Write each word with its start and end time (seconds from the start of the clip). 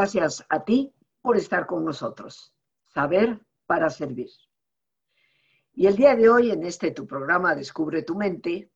Gracias 0.00 0.46
a 0.48 0.64
ti 0.64 0.94
por 1.20 1.36
estar 1.36 1.66
con 1.66 1.84
nosotros. 1.84 2.54
Saber 2.86 3.38
para 3.66 3.90
servir. 3.90 4.30
Y 5.74 5.88
el 5.88 5.94
día 5.94 6.16
de 6.16 6.30
hoy, 6.30 6.50
en 6.50 6.64
este 6.64 6.92
tu 6.92 7.06
programa 7.06 7.54
Descubre 7.54 8.02
tu 8.02 8.16
mente, 8.16 8.72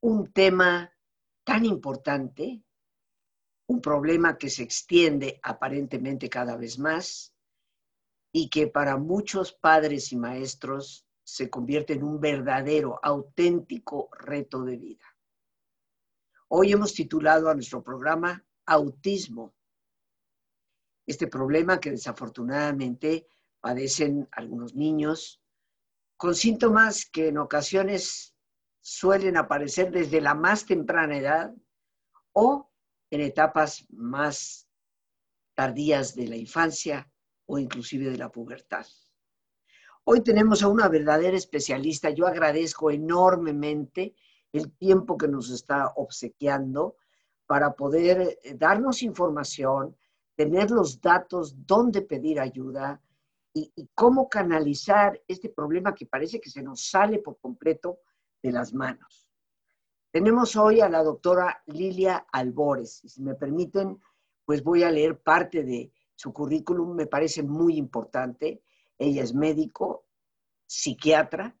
un 0.00 0.30
tema 0.34 0.92
tan 1.42 1.64
importante, 1.64 2.62
un 3.66 3.80
problema 3.80 4.36
que 4.36 4.50
se 4.50 4.62
extiende 4.62 5.40
aparentemente 5.42 6.28
cada 6.28 6.58
vez 6.58 6.78
más 6.78 7.34
y 8.30 8.50
que 8.50 8.66
para 8.66 8.98
muchos 8.98 9.54
padres 9.54 10.12
y 10.12 10.18
maestros 10.18 11.06
se 11.24 11.48
convierte 11.48 11.94
en 11.94 12.02
un 12.02 12.20
verdadero, 12.20 13.00
auténtico 13.02 14.10
reto 14.12 14.64
de 14.64 14.76
vida. 14.76 15.06
Hoy 16.48 16.72
hemos 16.72 16.92
titulado 16.92 17.48
a 17.48 17.54
nuestro 17.54 17.82
programa 17.82 18.44
Autismo, 18.66 19.55
este 21.06 21.26
problema 21.26 21.80
que 21.80 21.90
desafortunadamente 21.90 23.26
padecen 23.60 24.28
algunos 24.32 24.74
niños 24.74 25.40
con 26.16 26.34
síntomas 26.34 27.06
que 27.06 27.28
en 27.28 27.38
ocasiones 27.38 28.34
suelen 28.80 29.36
aparecer 29.36 29.90
desde 29.90 30.20
la 30.20 30.34
más 30.34 30.66
temprana 30.66 31.18
edad 31.18 31.54
o 32.32 32.70
en 33.10 33.20
etapas 33.20 33.86
más 33.90 34.68
tardías 35.54 36.14
de 36.14 36.28
la 36.28 36.36
infancia 36.36 37.10
o 37.46 37.58
inclusive 37.58 38.10
de 38.10 38.18
la 38.18 38.30
pubertad. 38.30 38.86
Hoy 40.04 40.22
tenemos 40.22 40.62
a 40.62 40.68
una 40.68 40.88
verdadera 40.88 41.36
especialista. 41.36 42.10
Yo 42.10 42.26
agradezco 42.26 42.90
enormemente 42.90 44.14
el 44.52 44.72
tiempo 44.72 45.16
que 45.16 45.28
nos 45.28 45.50
está 45.50 45.92
obsequiando 45.96 46.96
para 47.46 47.74
poder 47.74 48.38
eh, 48.42 48.54
darnos 48.54 49.02
información, 49.02 49.96
tener 50.36 50.70
los 50.70 51.00
datos, 51.00 51.54
dónde 51.66 52.02
pedir 52.02 52.38
ayuda 52.38 53.00
y, 53.52 53.72
cómo 53.94 54.28
canalizar 54.28 55.20
este 55.26 55.48
problema 55.48 55.94
que 55.94 56.04
parece 56.04 56.38
que 56.40 56.50
se 56.50 56.62
nos 56.62 56.88
sale 56.90 57.20
por 57.20 57.38
completo 57.38 58.00
de 58.42 58.52
las 58.52 58.74
manos. 58.74 59.30
Tenemos 60.12 60.56
hoy 60.56 60.80
a 60.80 60.90
la 60.90 61.02
doctora 61.02 61.62
Lilia 61.66 62.26
Albores. 62.30 63.02
Si 63.06 63.22
me 63.22 63.34
permiten, 63.34 63.98
pues 64.44 64.62
voy 64.62 64.82
a 64.82 64.90
leer 64.90 65.18
parte 65.20 65.64
de 65.64 65.90
su 66.14 66.32
currículum, 66.32 66.94
me 66.94 67.06
parece 67.06 67.42
muy 67.42 67.76
importante. 67.76 68.62
Ella 68.98 69.22
es 69.22 69.34
médico, 69.34 70.06
psiquiatra, 70.66 71.56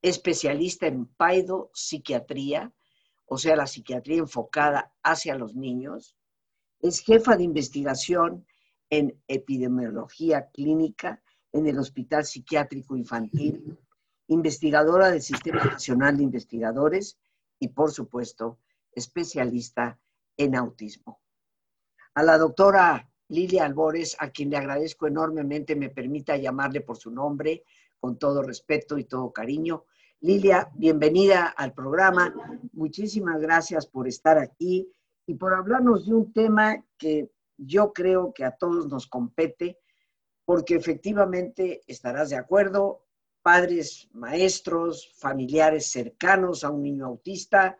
especialista 0.00 0.88
en 0.88 1.08
psiquiatría, 1.72 2.72
o 3.26 3.38
sea, 3.38 3.54
la 3.54 3.66
psiquiatría 3.66 4.18
enfocada 4.18 4.92
hacia 5.02 5.36
los 5.36 5.54
niños, 5.54 6.16
es 6.82 7.00
jefa 7.00 7.36
de 7.36 7.44
investigación 7.44 8.44
en 8.90 9.22
epidemiología 9.28 10.50
clínica 10.50 11.22
en 11.52 11.66
el 11.66 11.78
Hospital 11.78 12.24
Psiquiátrico 12.24 12.96
Infantil, 12.96 13.78
investigadora 14.26 15.10
del 15.10 15.22
Sistema 15.22 15.64
Nacional 15.64 16.16
de 16.16 16.24
Investigadores 16.24 17.18
y, 17.58 17.68
por 17.68 17.92
supuesto, 17.92 18.58
especialista 18.92 19.98
en 20.36 20.56
autismo. 20.56 21.20
A 22.14 22.22
la 22.22 22.36
doctora 22.36 23.08
Lilia 23.28 23.64
Albores, 23.64 24.16
a 24.18 24.30
quien 24.30 24.50
le 24.50 24.56
agradezco 24.56 25.06
enormemente, 25.06 25.76
me 25.76 25.88
permita 25.88 26.36
llamarle 26.36 26.80
por 26.80 26.96
su 26.98 27.10
nombre, 27.10 27.64
con 28.00 28.18
todo 28.18 28.42
respeto 28.42 28.98
y 28.98 29.04
todo 29.04 29.32
cariño. 29.32 29.84
Lilia, 30.20 30.68
bienvenida 30.74 31.46
al 31.46 31.72
programa. 31.72 32.34
Muchísimas 32.72 33.40
gracias 33.40 33.86
por 33.86 34.08
estar 34.08 34.38
aquí 34.38 34.90
y 35.26 35.34
por 35.34 35.54
hablarnos 35.54 36.06
de 36.06 36.14
un 36.14 36.32
tema 36.32 36.84
que 36.98 37.30
yo 37.56 37.92
creo 37.92 38.32
que 38.32 38.44
a 38.44 38.56
todos 38.56 38.88
nos 38.88 39.06
compete, 39.06 39.78
porque 40.44 40.74
efectivamente 40.74 41.82
estarás 41.86 42.30
de 42.30 42.36
acuerdo, 42.36 43.06
padres, 43.42 44.08
maestros, 44.12 45.12
familiares 45.16 45.90
cercanos 45.90 46.64
a 46.64 46.70
un 46.70 46.82
niño 46.82 47.06
autista, 47.06 47.78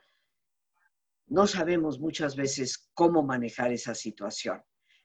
no 1.26 1.46
sabemos 1.46 1.98
muchas 1.98 2.36
veces 2.36 2.90
cómo 2.94 3.22
manejar 3.22 3.72
esa 3.72 3.94
situación. 3.94 4.62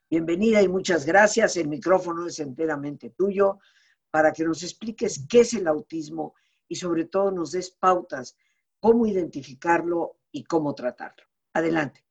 Bienvenida 0.10 0.62
y 0.62 0.68
muchas 0.68 1.06
gracias. 1.06 1.58
El 1.58 1.68
micrófono 1.68 2.28
es 2.28 2.40
enteramente 2.40 3.12
tuyo 3.12 3.60
para 4.12 4.32
que 4.32 4.44
nos 4.44 4.64
expliques 4.64 5.26
qué 5.30 5.42
es 5.42 5.54
el 5.54 5.68
autismo 5.68 6.34
y 6.68 6.76
sobre 6.76 7.06
todo 7.06 7.32
nos 7.32 7.52
des 7.52 7.72
pautas, 7.72 8.38
cómo 8.80 9.06
identificarlo 9.06 10.20
y 10.32 10.44
cómo 10.44 10.74
tratarlo. 10.76 11.24
Adelante. 11.54 12.07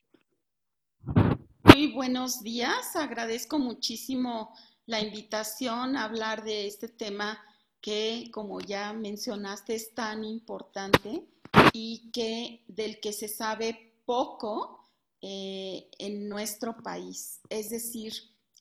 Muy 1.77 1.89
buenos 1.89 2.43
días, 2.43 2.97
agradezco 2.97 3.59
muchísimo 3.59 4.55
la 4.87 4.99
invitación 5.03 5.95
a 5.95 6.05
hablar 6.05 6.43
de 6.43 6.67
este 6.67 6.89
tema 6.89 7.39
que, 7.83 8.31
como 8.33 8.63
ya 8.63 8.95
mencionaste, 8.95 9.75
es 9.75 9.95
tan 9.95 10.25
importante 10.25 11.27
y 11.75 12.11
que 12.13 12.65
del 12.67 12.99
que 12.99 13.13
se 13.13 13.29
sabe 13.29 13.93
poco 14.07 14.89
eh, 15.21 15.91
en 15.99 16.31
nuestro 16.31 16.79
país. 16.79 17.41
Es 17.51 17.69
decir, 17.69 18.15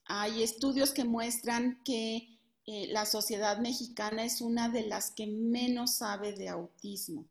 hay 0.08 0.44
estudios 0.44 0.92
que 0.92 1.06
muestran 1.06 1.82
que 1.86 2.38
eh, 2.66 2.88
la 2.90 3.06
sociedad 3.06 3.59
mexicana 3.59 4.26
es 4.26 4.42
una 4.42 4.68
de 4.68 4.88
las 4.88 5.12
que 5.12 5.26
menos 5.26 5.96
sabe 5.96 6.34
de 6.34 6.50
autismo. 6.50 7.26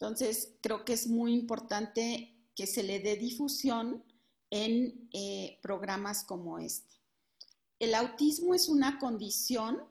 Entonces, 0.00 0.54
creo 0.62 0.86
que 0.86 0.94
es 0.94 1.06
muy 1.06 1.34
importante 1.34 2.34
que 2.54 2.66
se 2.66 2.82
le 2.82 3.00
dé 3.00 3.16
difusión 3.16 4.07
en 4.50 5.08
eh, 5.12 5.58
programas 5.62 6.24
como 6.24 6.58
este. 6.58 6.96
El 7.78 7.94
autismo 7.94 8.54
es 8.54 8.68
una 8.68 8.98
condición 8.98 9.82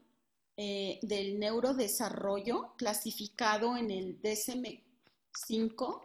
eh, 0.57 0.99
del 1.03 1.39
neurodesarrollo 1.39 2.73
clasificado 2.75 3.77
en 3.77 3.91
el 3.91 4.21
DSM-5 4.21 6.01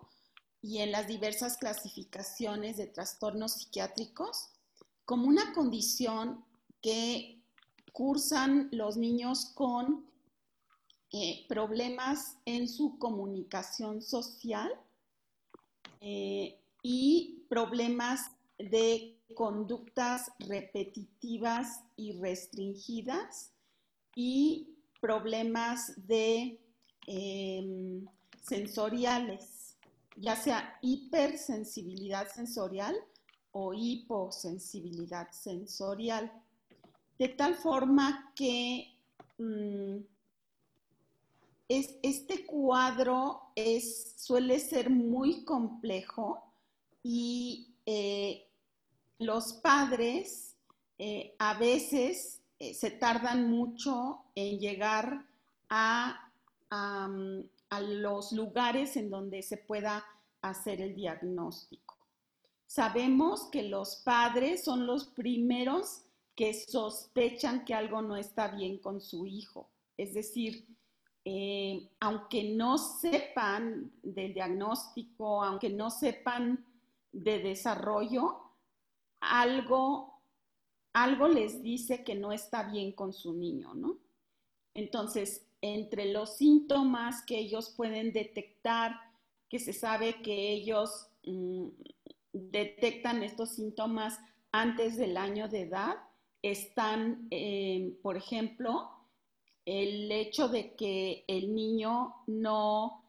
y 0.60 0.78
en 0.78 0.92
las 0.92 1.08
diversas 1.08 1.56
clasificaciones 1.56 2.76
de 2.76 2.86
trastornos 2.86 3.54
psiquiátricos 3.54 4.50
como 5.04 5.26
una 5.26 5.52
condición 5.54 6.44
que 6.80 7.42
cursan 7.92 8.68
los 8.70 8.96
niños 8.96 9.46
con 9.54 10.06
eh, 11.10 11.44
problemas 11.48 12.36
en 12.44 12.68
su 12.68 12.98
comunicación 12.98 14.02
social 14.02 14.72
y 16.82 17.44
problemas 17.48 18.32
de 18.62 19.18
conductas 19.34 20.30
repetitivas 20.38 21.82
y 21.96 22.12
restringidas 22.12 23.52
y 24.14 24.76
problemas 25.00 25.94
de 26.06 26.60
em, 27.06 28.06
sensoriales, 28.40 29.76
ya 30.16 30.36
sea 30.36 30.78
hipersensibilidad 30.82 32.28
sensorial 32.28 32.94
o 33.52 33.74
hiposensibilidad 33.74 35.30
sensorial, 35.32 36.32
de 37.18 37.28
tal 37.28 37.54
forma 37.54 38.32
que 38.34 38.94
mm, 39.38 39.98
este 41.68 42.44
cuadro 42.44 43.52
es, 43.54 44.14
suele 44.18 44.58
ser 44.60 44.90
muy 44.90 45.44
complejo 45.44 46.52
y 47.02 47.74
eh, 47.86 48.51
los 49.18 49.54
padres 49.54 50.56
eh, 50.98 51.34
a 51.38 51.54
veces 51.54 52.40
eh, 52.58 52.74
se 52.74 52.90
tardan 52.90 53.50
mucho 53.50 54.24
en 54.34 54.58
llegar 54.58 55.26
a, 55.68 56.30
a 56.70 57.80
los 57.80 58.32
lugares 58.32 58.96
en 58.96 59.10
donde 59.10 59.42
se 59.42 59.56
pueda 59.56 60.04
hacer 60.40 60.80
el 60.80 60.94
diagnóstico. 60.94 61.96
Sabemos 62.66 63.44
que 63.50 63.64
los 63.64 63.96
padres 63.96 64.64
son 64.64 64.86
los 64.86 65.06
primeros 65.08 66.02
que 66.34 66.54
sospechan 66.54 67.64
que 67.64 67.74
algo 67.74 68.00
no 68.00 68.16
está 68.16 68.48
bien 68.48 68.78
con 68.78 69.00
su 69.00 69.26
hijo. 69.26 69.68
Es 69.96 70.14
decir, 70.14 70.66
aunque 72.00 72.54
no 72.54 72.78
sepan 72.78 73.92
del 74.02 74.34
diagnóstico, 74.34 75.42
aunque 75.42 75.70
no 75.70 75.90
sepan 75.90 76.64
de 77.12 77.38
desarrollo, 77.38 78.40
algo, 79.22 80.20
algo 80.92 81.28
les 81.28 81.62
dice 81.62 82.04
que 82.04 82.14
no 82.14 82.32
está 82.32 82.64
bien 82.64 82.92
con 82.92 83.12
su 83.12 83.32
niño, 83.32 83.72
¿no? 83.74 83.98
Entonces, 84.74 85.46
entre 85.60 86.12
los 86.12 86.36
síntomas 86.36 87.24
que 87.24 87.38
ellos 87.38 87.70
pueden 87.76 88.12
detectar, 88.12 88.96
que 89.48 89.58
se 89.58 89.72
sabe 89.72 90.22
que 90.22 90.52
ellos 90.52 91.08
mm, 91.24 91.68
detectan 92.32 93.22
estos 93.22 93.50
síntomas 93.50 94.18
antes 94.50 94.96
del 94.96 95.16
año 95.16 95.48
de 95.48 95.62
edad, 95.62 95.96
están, 96.42 97.28
eh, 97.30 97.96
por 98.02 98.16
ejemplo, 98.16 98.90
el 99.64 100.10
hecho 100.10 100.48
de 100.48 100.74
que 100.74 101.24
el 101.28 101.54
niño 101.54 102.16
no, 102.26 103.04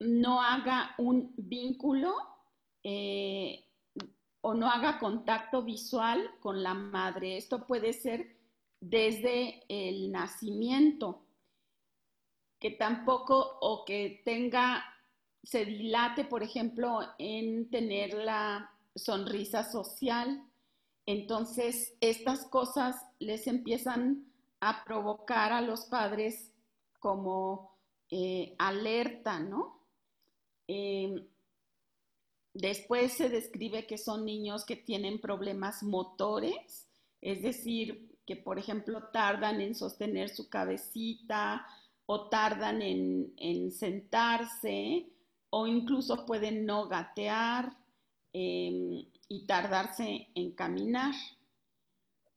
no 0.00 0.42
haga 0.42 0.94
un 0.98 1.32
vínculo 1.36 2.12
eh, 2.82 3.64
o 4.42 4.54
no 4.54 4.68
haga 4.68 4.98
contacto 4.98 5.62
visual 5.62 6.30
con 6.40 6.62
la 6.62 6.74
madre. 6.74 7.36
Esto 7.36 7.66
puede 7.66 7.92
ser 7.92 8.36
desde 8.80 9.62
el 9.68 10.10
nacimiento, 10.10 11.24
que 12.58 12.72
tampoco 12.72 13.58
o 13.60 13.84
que 13.84 14.20
tenga, 14.24 14.84
se 15.42 15.64
dilate, 15.64 16.24
por 16.24 16.42
ejemplo, 16.42 17.00
en 17.18 17.70
tener 17.70 18.14
la 18.14 18.70
sonrisa 18.94 19.64
social. 19.64 20.44
Entonces, 21.06 21.96
estas 22.00 22.44
cosas 22.46 22.96
les 23.20 23.46
empiezan 23.46 24.26
a 24.60 24.84
provocar 24.84 25.52
a 25.52 25.60
los 25.60 25.86
padres 25.86 26.52
como 26.98 27.76
eh, 28.10 28.54
alerta, 28.58 29.38
¿no? 29.38 29.86
Eh, 30.66 31.28
después 32.54 33.12
se 33.12 33.28
describe 33.28 33.86
que 33.86 33.98
son 33.98 34.24
niños 34.24 34.64
que 34.64 34.76
tienen 34.76 35.20
problemas 35.20 35.82
motores, 35.82 36.88
es 37.20 37.42
decir, 37.42 38.12
que 38.26 38.36
por 38.36 38.58
ejemplo 38.58 39.08
tardan 39.12 39.60
en 39.60 39.74
sostener 39.74 40.28
su 40.28 40.48
cabecita 40.48 41.66
o 42.06 42.28
tardan 42.28 42.82
en, 42.82 43.72
sentarse 43.72 45.06
o 45.50 45.66
incluso 45.66 46.26
pueden 46.26 46.64
no 46.66 46.88
gatear 46.88 47.76
em, 48.32 49.04
y 49.28 49.46
tardarse 49.46 50.28
en 50.34 50.52
caminar. 50.52 51.14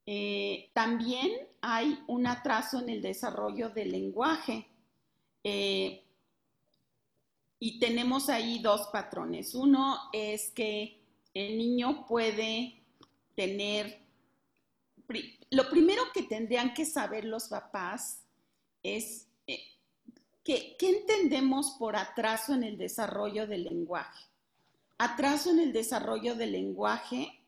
Eh, 0.06 0.70
también 0.74 1.32
hay 1.62 2.00
un 2.08 2.28
atraso 2.28 2.80
en 2.80 2.90
el 2.90 3.02
desarrollo 3.02 3.70
del 3.70 3.92
lenguaje. 3.92 4.68
Eh, 5.44 6.05
y 7.60 7.80
tenemos 7.80 8.30
ahí 8.30 8.60
dos 8.60 8.88
patrones. 8.88 9.56
Uno 9.56 9.98
es 10.14 10.52
que 10.52 11.02
el 11.34 11.58
niño 11.58 12.06
puede 12.08 12.82
tener, 13.36 14.02
lo 15.50 15.70
primero 15.70 16.04
que 16.14 16.24
tendrían 16.24 16.74
que 16.74 16.86
saber 16.86 17.26
los 17.26 17.48
papás 17.48 18.22
es 18.84 19.28
eh, 19.48 19.62
¿qué 20.44 20.76
entendemos 20.80 21.72
por 21.72 21.96
atraso 21.96 22.54
en 22.54 22.64
el 22.64 22.78
desarrollo 22.78 23.48
del 23.48 23.64
lenguaje. 23.64 24.26
Atraso 24.98 25.50
en 25.50 25.60
el 25.60 25.74
desarrollo 25.74 26.36
del 26.36 26.54
lenguaje, 26.54 27.42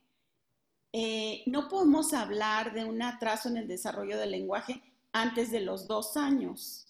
eh, 0.94 1.44
no 1.46 1.68
podemos 1.70 2.14
hablar 2.14 2.74
de 2.74 2.84
un 2.86 3.02
atraso 3.02 3.50
en 3.50 3.58
el 3.58 3.68
desarrollo 3.68 4.18
del 4.18 4.32
lenguaje 4.32 4.82
antes 5.12 5.52
de 5.52 5.62
los 5.62 5.88
dos 5.88 6.18
años. 6.18 6.87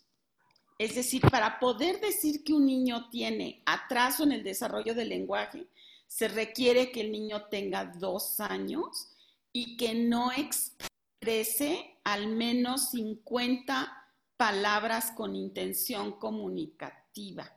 Es 0.77 0.95
decir, 0.95 1.21
para 1.21 1.59
poder 1.59 1.99
decir 1.99 2.43
que 2.43 2.53
un 2.53 2.65
niño 2.65 3.09
tiene 3.09 3.63
atraso 3.65 4.23
en 4.23 4.31
el 4.31 4.43
desarrollo 4.43 4.93
del 4.93 5.09
lenguaje, 5.09 5.65
se 6.05 6.27
requiere 6.27 6.91
que 6.91 7.01
el 7.01 7.11
niño 7.11 7.45
tenga 7.45 7.85
dos 7.85 8.39
años 8.39 9.09
y 9.51 9.75
que 9.75 9.95
no 9.95 10.31
exprese 10.31 11.97
al 12.03 12.27
menos 12.27 12.91
50 12.91 13.91
palabras 14.37 15.11
con 15.11 15.35
intención 15.35 16.13
comunicativa. 16.13 17.51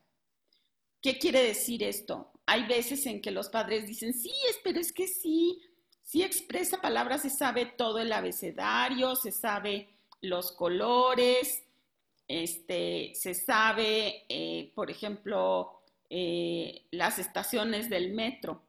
¿Qué 1.02 1.18
quiere 1.18 1.42
decir 1.42 1.82
esto? 1.82 2.32
Hay 2.46 2.66
veces 2.66 3.04
en 3.06 3.20
que 3.20 3.30
los 3.30 3.48
padres 3.48 3.86
dicen, 3.86 4.14
sí, 4.14 4.32
pero 4.64 4.80
es 4.80 4.92
que 4.92 5.06
sí, 5.06 5.60
sí 6.02 6.22
expresa 6.22 6.80
palabras, 6.80 7.22
se 7.22 7.30
sabe 7.30 7.66
todo 7.66 7.98
el 7.98 8.12
abecedario, 8.12 9.14
se 9.14 9.30
sabe 9.30 9.90
los 10.20 10.52
colores, 10.52 11.62
este, 12.30 13.10
se 13.16 13.34
sabe, 13.34 14.24
eh, 14.28 14.70
por 14.76 14.88
ejemplo, 14.88 15.82
eh, 16.08 16.86
las 16.92 17.18
estaciones 17.18 17.90
del 17.90 18.12
metro. 18.14 18.62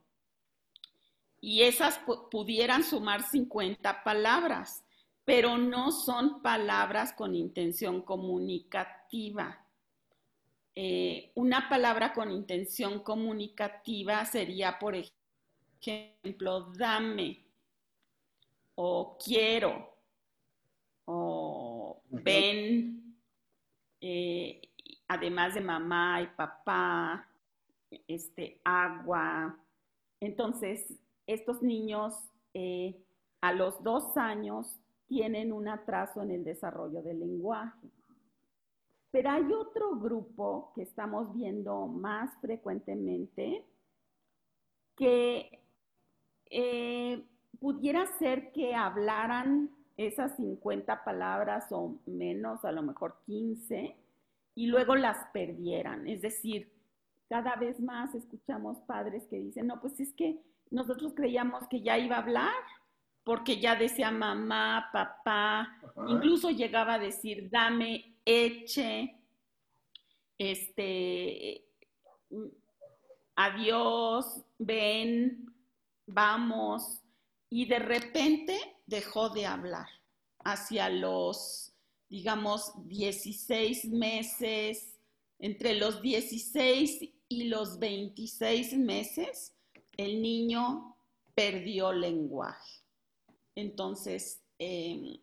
Y 1.39 1.61
esas 1.61 1.99
pudieran 2.31 2.83
sumar 2.83 3.21
50 3.21 4.03
palabras, 4.03 4.83
pero 5.25 5.59
no 5.59 5.91
son 5.91 6.41
palabras 6.41 7.13
con 7.13 7.35
intención 7.35 8.01
comunicativa. 8.01 9.63
Eh, 10.73 11.31
una 11.35 11.69
palabra 11.69 12.13
con 12.13 12.31
intención 12.31 13.03
comunicativa 13.03 14.25
sería, 14.25 14.79
por 14.79 14.95
ejemplo, 14.95 16.71
dame, 16.75 17.45
o 18.73 19.19
quiero, 19.23 19.97
o 21.05 22.01
ven, 22.09 23.00
eh, 24.01 24.62
además 25.07 25.53
de 25.53 25.62
mamá 25.62 26.21
y 26.21 26.27
papá, 26.36 27.27
este, 28.07 28.59
agua. 28.63 29.57
Entonces, 30.19 31.00
estos 31.27 31.62
niños 31.62 32.13
eh, 32.53 33.01
a 33.42 33.53
los 33.53 33.81
dos 33.83 34.18
años 34.18 34.80
tienen 35.07 35.51
un 35.51 35.68
atraso 35.68 36.21
en 36.21 36.31
el 36.31 36.44
desarrollo 36.44 37.01
del 37.01 37.19
lenguaje. 37.19 37.89
Pero 39.12 39.30
hay 39.30 39.44
otro 39.51 39.98
grupo 39.98 40.71
que 40.74 40.83
estamos 40.83 41.33
viendo 41.33 41.86
más 41.88 42.31
frecuentemente 42.39 43.65
que 44.95 45.59
eh, 46.50 47.21
pudiera 47.59 48.06
ser 48.18 48.51
que 48.54 48.74
hablaran 48.74 49.69
esas 50.01 50.36
50 50.36 51.03
palabras 51.03 51.68
o 51.71 52.00
menos, 52.06 52.63
a 52.65 52.71
lo 52.71 52.81
mejor 52.81 53.18
15, 53.25 53.95
y 54.56 54.68
luego 54.68 54.95
las 54.95 55.18
perdieran. 55.31 56.07
Es 56.07 56.21
decir, 56.21 56.71
cada 57.30 57.56
vez 57.56 57.80
más 57.80 58.13
escuchamos 58.13 58.80
padres 58.81 59.25
que 59.30 59.38
dicen, 59.38 59.68
no, 59.68 59.80
pues 59.80 60.00
es 60.00 60.13
que 60.13 60.42
nosotros 60.69 61.13
creíamos 61.15 61.68
que 61.68 61.81
ya 61.81 61.98
iba 61.98 62.18
a 62.18 62.19
hablar, 62.19 62.53
porque 63.24 63.59
ya 63.59 63.75
decía 63.75 64.12
mamá, 64.12 64.89
papá, 64.92 65.77
incluso 66.07 66.50
llegaba 66.50 66.95
a 66.95 67.00
decir, 67.00 67.50
dame, 67.50 68.18
eche, 68.25 69.15
este, 70.38 71.63
adiós, 73.36 74.44
ven, 74.57 75.54
vamos, 76.07 77.02
y 77.49 77.66
de 77.66 77.80
repente 77.80 78.57
dejó 78.87 79.30
de 79.30 79.45
hablar 79.45 79.87
hacia 80.44 80.90
los, 80.90 81.74
digamos, 82.10 82.74
16 82.88 83.86
meses, 83.86 84.95
entre 85.40 85.76
los 85.76 86.02
16 86.02 87.10
y 87.30 87.44
los 87.45 87.80
26 87.80 88.78
meses, 88.78 89.54
el 89.98 90.21
niño 90.21 90.95
perdió 91.33 91.92
lenguaje. 91.94 92.81
Entonces, 93.56 94.42
em, 94.60 95.18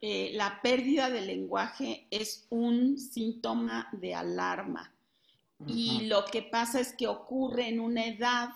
eh, 0.00 0.32
la 0.34 0.60
pérdida 0.62 1.10
del 1.10 1.26
lenguaje 1.26 2.06
es 2.10 2.46
un 2.50 2.98
síntoma 2.98 3.88
de 3.92 4.14
alarma. 4.14 4.94
Y 5.66 6.06
lo 6.06 6.24
que 6.24 6.40
pasa 6.40 6.80
es 6.80 6.94
que 6.94 7.06
ocurre 7.06 7.68
en 7.68 7.80
una 7.80 8.06
edad 8.06 8.48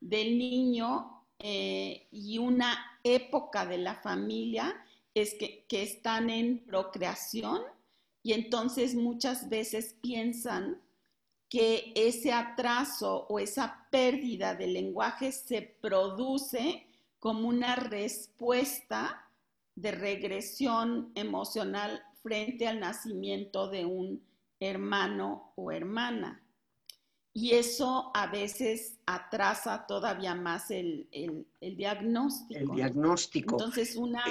del 0.00 0.38
niño 0.38 1.24
eh, 1.40 2.06
y 2.12 2.38
una 2.38 2.78
época 3.04 3.66
de 3.66 3.78
la 3.78 3.94
familia 3.94 4.84
es 5.14 5.34
que, 5.34 5.66
están 5.70 6.30
en 6.30 6.64
procreación 6.64 7.62
y 8.22 8.32
entonces 8.32 8.94
muchas 8.94 9.48
veces 9.48 9.96
piensan 10.00 10.80
que 11.48 11.92
ese 11.94 12.32
atraso 12.32 13.26
o 13.28 13.38
esa 13.38 13.86
pérdida 13.90 14.54
del 14.54 14.74
lenguaje 14.74 15.32
se 15.32 15.62
produce 15.62 16.86
como 17.18 17.48
una 17.48 17.74
respuesta 17.76 19.28
de 19.74 19.92
regresión 19.92 21.10
emocional 21.14 22.02
frente 22.22 22.66
al 22.66 22.80
nacimiento 22.80 23.68
de 23.68 23.86
un 23.86 24.22
hermano 24.60 25.52
o 25.56 25.72
hermana. 25.72 26.42
Y 27.40 27.54
eso 27.54 28.10
a 28.14 28.26
veces 28.26 28.98
atrasa 29.06 29.86
todavía 29.86 30.34
más 30.34 30.72
el, 30.72 31.08
diagnóstico. 31.60 32.58
El 32.58 32.70
diagnóstico. 32.70 33.54
Entonces, 33.54 33.94
una... 33.94 34.24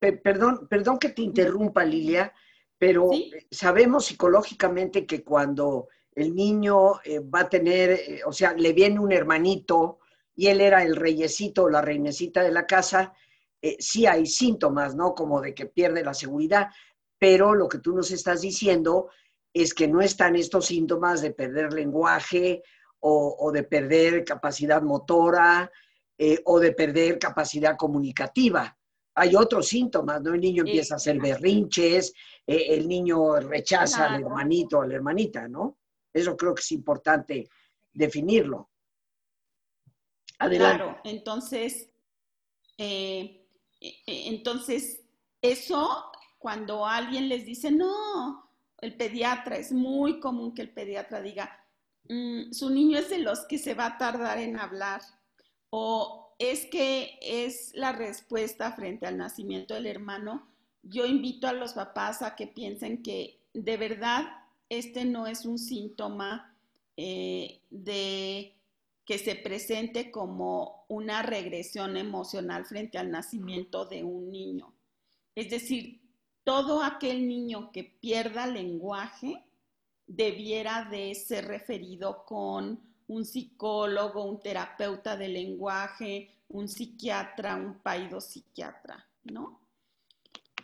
Eh, 0.00 0.12
perdón, 0.12 0.66
perdón 0.66 0.98
que 0.98 1.10
te 1.10 1.20
interrumpa, 1.20 1.84
Lilia, 1.84 2.32
pero 2.78 3.10
sabemos 3.50 4.06
psicológicamente 4.06 5.04
que 5.04 5.22
cuando 5.22 5.88
el 6.14 6.34
niño 6.34 7.02
eh, 7.04 7.18
va 7.18 7.40
a 7.40 7.50
tener, 7.50 7.90
eh, 7.90 8.20
o 8.24 8.32
sea, 8.32 8.54
le 8.54 8.72
viene 8.72 8.98
un 8.98 9.12
hermanito 9.12 9.98
y 10.34 10.46
él 10.46 10.62
era 10.62 10.82
el 10.84 10.96
reyesito 10.96 11.64
o 11.64 11.68
la 11.68 11.82
reinecita 11.82 12.42
de 12.42 12.50
la 12.50 12.66
casa, 12.66 13.12
sí 13.78 14.06
hay 14.06 14.24
síntomas, 14.24 14.96
¿no? 14.96 15.14
Como 15.14 15.42
de 15.42 15.54
que 15.54 15.66
pierde 15.66 16.02
la 16.02 16.14
seguridad, 16.14 16.70
pero 17.18 17.54
lo 17.54 17.68
que 17.68 17.78
tú 17.78 17.94
nos 17.94 18.10
estás 18.10 18.40
diciendo 18.40 19.10
es 19.52 19.74
que 19.74 19.86
no 19.88 20.00
están 20.00 20.36
estos 20.36 20.66
síntomas 20.66 21.20
de 21.20 21.32
perder 21.32 21.72
lenguaje 21.72 22.62
o, 23.00 23.50
de 23.52 23.64
perder 23.64 24.24
capacidad 24.24 24.80
motora 24.80 25.70
eh, 26.16 26.40
o 26.44 26.60
de 26.60 26.72
perder 26.72 27.18
capacidad 27.18 27.76
comunicativa. 27.76 28.76
Hay 29.14 29.34
otros 29.34 29.66
síntomas, 29.66 30.22
¿no? 30.22 30.32
El 30.34 30.40
niño 30.40 30.62
empieza 30.62 30.94
a 30.94 30.96
hacer 30.96 31.18
berrinches, 31.18 32.14
eh, 32.46 32.66
el 32.68 32.86
niño 32.86 33.40
rechaza 33.40 34.06
al 34.06 34.22
hermanito 34.22 34.78
o 34.78 34.82
a 34.82 34.86
la 34.86 34.94
hermanita, 34.94 35.48
¿no? 35.48 35.78
Eso 36.12 36.36
creo 36.36 36.54
que 36.54 36.60
es 36.60 36.72
importante 36.72 37.48
definirlo. 37.92 38.70
Claro, 40.38 40.98
entonces, 41.04 41.88
eh, 42.78 43.46
e, 43.80 43.88
e, 44.06 44.28
entonces, 44.28 45.02
eso 45.40 46.04
cuando 46.38 46.86
alguien 46.86 47.28
les 47.28 47.44
dice, 47.44 47.70
no, 47.70 48.51
el 48.82 48.94
pediatra, 48.96 49.56
es 49.56 49.72
muy 49.72 50.20
común 50.20 50.54
que 50.54 50.62
el 50.62 50.70
pediatra 50.70 51.22
diga, 51.22 51.64
mm, 52.08 52.52
su 52.52 52.68
niño 52.68 52.98
es 52.98 53.08
de 53.08 53.18
los 53.18 53.46
que 53.46 53.56
se 53.56 53.74
va 53.74 53.86
a 53.86 53.98
tardar 53.98 54.38
en 54.38 54.58
hablar, 54.58 55.00
o 55.70 56.34
es 56.38 56.66
que 56.66 57.18
es 57.22 57.72
la 57.74 57.92
respuesta 57.92 58.72
frente 58.72 59.06
al 59.06 59.16
nacimiento 59.16 59.74
del 59.74 59.86
hermano. 59.86 60.48
Yo 60.82 61.06
invito 61.06 61.46
a 61.46 61.52
los 61.52 61.72
papás 61.72 62.20
a 62.20 62.34
que 62.34 62.48
piensen 62.48 63.02
que 63.02 63.38
de 63.54 63.76
verdad 63.76 64.24
este 64.68 65.04
no 65.04 65.26
es 65.26 65.46
un 65.46 65.58
síntoma 65.58 66.56
eh, 66.96 67.60
de 67.70 68.56
que 69.04 69.18
se 69.18 69.36
presente 69.36 70.10
como 70.10 70.84
una 70.88 71.22
regresión 71.22 71.96
emocional 71.96 72.64
frente 72.64 72.98
al 72.98 73.10
nacimiento 73.10 73.84
de 73.84 74.02
un 74.02 74.30
niño. 74.30 74.74
Es 75.34 75.50
decir, 75.50 76.01
todo 76.44 76.82
aquel 76.82 77.26
niño 77.26 77.70
que 77.72 77.84
pierda 77.84 78.46
lenguaje 78.46 79.44
debiera 80.06 80.84
de 80.90 81.14
ser 81.14 81.46
referido 81.46 82.24
con 82.26 82.80
un 83.06 83.24
psicólogo, 83.24 84.24
un 84.24 84.40
terapeuta 84.40 85.16
de 85.16 85.28
lenguaje, 85.28 86.30
un 86.48 86.68
psiquiatra, 86.68 87.56
un 87.56 87.78
paidopsiquiatra, 87.78 89.06
¿no? 89.24 89.60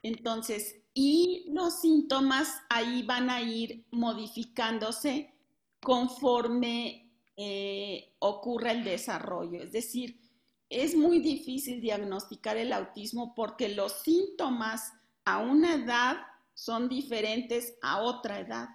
Entonces, 0.03 0.77
y 0.95 1.47
los 1.53 1.81
síntomas 1.81 2.49
ahí 2.69 3.03
van 3.03 3.31
a 3.31 3.41
ir 3.41 3.85
modificándose 3.91 5.33
conforme 5.81 7.11
eh, 7.37 8.15
ocurra 8.19 8.73
el 8.73 8.85
desarrollo. 8.85 9.63
Es 9.63 9.73
decir, 9.73 10.21
es 10.69 10.95
muy 10.97 11.21
difícil 11.21 11.81
diagnosticar 11.81 12.57
el 12.57 12.73
autismo 12.73 13.35
porque 13.35 13.69
los 13.69 13.93
síntomas 14.03 14.93
a 15.29 15.41
una 15.41 15.75
edad 15.75 16.17
son 16.55 16.89
diferentes 16.89 17.75
a 17.83 18.01
otra 18.01 18.41
edad. 18.41 18.69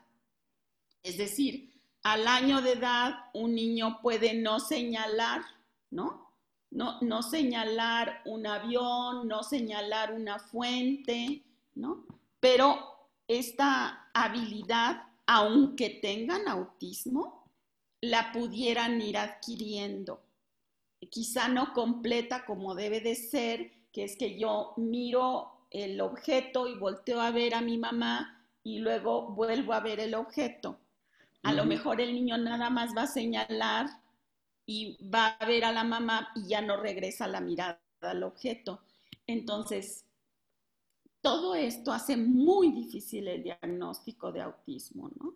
Es 1.01 1.17
decir, 1.17 1.73
al 2.03 2.27
año 2.27 2.61
de 2.61 2.73
edad 2.73 3.15
un 3.33 3.55
niño 3.55 3.99
puede 4.03 4.35
no 4.35 4.59
señalar, 4.59 5.41
¿no? 5.89 6.31
No, 6.69 7.01
no 7.01 7.23
señalar 7.23 8.21
un 8.25 8.45
avión, 8.45 9.27
no 9.27 9.41
señalar 9.41 10.13
una 10.13 10.37
fuente, 10.37 11.43
¿no? 11.73 12.05
Pero 12.39 13.09
esta 13.27 14.09
habilidad, 14.13 15.07
aunque 15.25 15.89
tengan 15.89 16.47
autismo, 16.47 17.49
la 17.99 18.31
pudieran 18.31 19.01
ir 19.01 19.17
adquiriendo. 19.17 20.21
Quizá 21.09 21.47
no 21.47 21.73
completa 21.73 22.45
como 22.45 22.75
debe 22.75 22.99
de 23.01 23.15
ser, 23.15 23.71
que 23.91 24.03
es 24.03 24.15
que 24.17 24.37
yo 24.37 24.73
miro 24.77 25.52
el 25.73 25.99
objeto 26.01 26.67
y 26.67 26.75
volteo 26.75 27.19
a 27.19 27.31
ver 27.31 27.55
a 27.55 27.61
mi 27.61 27.77
mamá 27.77 28.47
y 28.63 28.79
luego 28.79 29.31
vuelvo 29.31 29.73
a 29.73 29.81
ver 29.81 29.99
el 29.99 30.13
objeto. 30.13 30.79
A 31.41 31.51
lo 31.51 31.65
mejor 31.65 31.99
el 31.99 32.13
niño 32.13 32.37
nada 32.37 32.69
más 32.69 32.95
va 32.95 33.01
a 33.01 33.07
señalar 33.07 33.87
y 34.65 34.97
va 35.09 35.35
a 35.39 35.45
ver 35.45 35.65
a 35.65 35.73
la 35.73 35.83
mamá 35.83 36.29
y 36.35 36.47
ya 36.47 36.61
no 36.61 36.77
regresa 36.77 37.27
la 37.27 37.41
mirada 37.41 37.81
al 38.01 38.23
objeto. 38.23 38.81
Entonces, 39.27 40.05
todo 41.21 41.55
esto 41.55 41.91
hace 41.91 42.15
muy 42.15 42.71
difícil 42.71 43.27
el 43.27 43.43
diagnóstico 43.43 44.31
de 44.31 44.41
autismo, 44.41 45.09
¿no? 45.19 45.33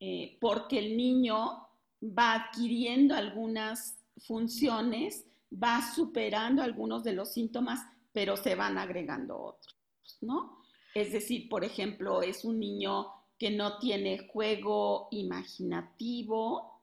Eh, 0.00 0.38
porque 0.40 0.78
el 0.78 0.96
niño 0.96 1.68
va 2.02 2.34
adquiriendo 2.34 3.14
algunas 3.14 3.98
funciones, 4.16 5.26
va 5.52 5.82
superando 5.94 6.62
algunos 6.62 7.04
de 7.04 7.12
los 7.12 7.32
síntomas 7.32 7.80
pero 8.18 8.36
se 8.36 8.56
van 8.56 8.78
agregando 8.78 9.40
otros, 9.40 9.76
¿no? 10.22 10.64
Es 10.92 11.12
decir, 11.12 11.48
por 11.48 11.62
ejemplo, 11.62 12.20
es 12.20 12.44
un 12.44 12.58
niño 12.58 13.12
que 13.38 13.48
no 13.48 13.78
tiene 13.78 14.26
juego 14.26 15.06
imaginativo, 15.12 16.82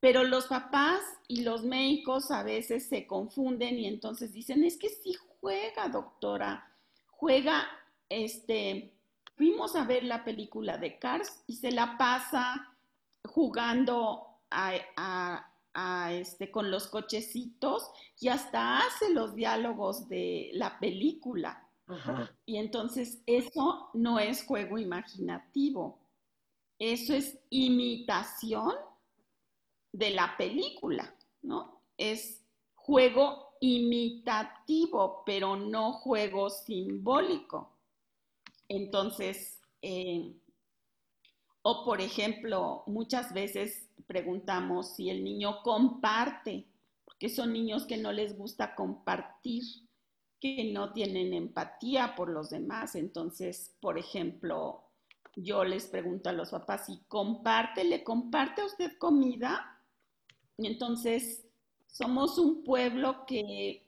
pero 0.00 0.24
los 0.24 0.46
papás 0.46 1.02
y 1.28 1.42
los 1.42 1.64
médicos 1.64 2.30
a 2.30 2.42
veces 2.44 2.88
se 2.88 3.06
confunden 3.06 3.78
y 3.78 3.88
entonces 3.88 4.32
dicen, 4.32 4.64
es 4.64 4.78
que 4.78 4.88
sí 4.88 5.12
juega, 5.38 5.90
doctora, 5.90 6.74
juega, 7.08 7.68
este, 8.08 8.94
fuimos 9.36 9.76
a 9.76 9.84
ver 9.84 10.04
la 10.04 10.24
película 10.24 10.78
de 10.78 10.98
Cars 10.98 11.44
y 11.46 11.56
se 11.56 11.72
la 11.72 11.98
pasa 11.98 12.74
jugando 13.26 14.38
a, 14.50 15.49
este, 15.74 16.50
con 16.50 16.70
los 16.70 16.86
cochecitos 16.88 17.90
y 18.18 18.28
hasta 18.28 18.78
hace 18.78 19.12
los 19.12 19.34
diálogos 19.34 20.08
de 20.08 20.50
la 20.54 20.78
película. 20.78 21.66
Y 22.46 22.56
entonces 22.56 23.20
eso 23.26 23.90
no 23.94 24.20
es 24.20 24.44
juego 24.44 24.78
imaginativo, 24.78 25.98
eso 26.78 27.14
es 27.14 27.36
imitación 27.50 28.74
de 29.92 30.10
la 30.10 30.36
película, 30.36 31.12
¿no? 31.42 31.82
Es 31.96 32.44
juego 32.76 33.56
imitativo, 33.60 35.22
pero 35.26 35.56
no 35.56 35.92
juego 35.92 36.48
simbólico. 36.48 37.76
Entonces, 38.68 39.60
eh, 39.82 40.32
o 41.62 41.84
por 41.84 42.00
ejemplo, 42.00 42.82
muchas 42.86 43.32
veces 43.34 43.88
preguntamos 44.06 44.94
si 44.94 45.10
el 45.10 45.22
niño 45.22 45.62
comparte, 45.62 46.66
porque 47.04 47.28
son 47.28 47.52
niños 47.52 47.84
que 47.84 47.98
no 47.98 48.12
les 48.12 48.36
gusta 48.36 48.74
compartir, 48.74 49.64
que 50.40 50.72
no 50.72 50.92
tienen 50.92 51.34
empatía 51.34 52.14
por 52.16 52.30
los 52.30 52.48
demás. 52.48 52.94
Entonces, 52.94 53.76
por 53.80 53.98
ejemplo, 53.98 54.84
yo 55.36 55.64
les 55.64 55.86
pregunto 55.86 56.30
a 56.30 56.32
los 56.32 56.50
papás 56.50 56.86
si 56.86 57.00
comparte, 57.08 57.84
¿le 57.84 58.02
comparte 58.02 58.62
a 58.62 58.66
usted 58.66 58.96
comida? 58.98 59.82
Y 60.56 60.66
entonces, 60.66 61.44
somos 61.86 62.38
un 62.38 62.64
pueblo 62.64 63.26
que 63.26 63.84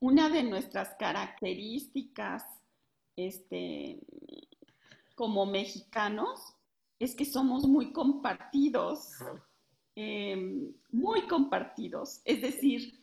una 0.00 0.28
de 0.28 0.42
nuestras 0.42 0.94
características, 0.98 2.44
este, 3.16 4.00
como 5.14 5.46
mexicanos, 5.46 6.54
es 7.00 7.14
que 7.14 7.24
somos 7.24 7.66
muy 7.66 7.92
compartidos, 7.92 9.08
em, 9.96 10.70
muy 10.92 11.22
compartidos. 11.22 12.20
Es 12.26 12.42
decir, 12.42 13.00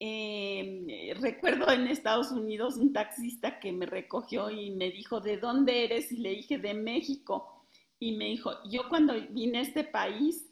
em, 0.00 0.86
recuerdo 1.20 1.70
en 1.70 1.86
Estados 1.86 2.32
Unidos 2.32 2.76
un 2.76 2.92
taxista 2.92 3.60
que 3.60 3.72
me 3.72 3.86
recogió 3.86 4.50
y 4.50 4.72
me 4.72 4.90
dijo, 4.90 5.20
¿de 5.20 5.38
dónde 5.38 5.84
eres? 5.84 6.10
Y 6.10 6.18
le 6.18 6.30
dije, 6.30 6.58
de 6.58 6.74
México. 6.74 7.64
Y 8.00 8.16
me 8.16 8.26
dijo, 8.26 8.50
yo 8.68 8.88
cuando 8.88 9.14
vine 9.30 9.58
a 9.58 9.62
este 9.62 9.84
país, 9.84 10.50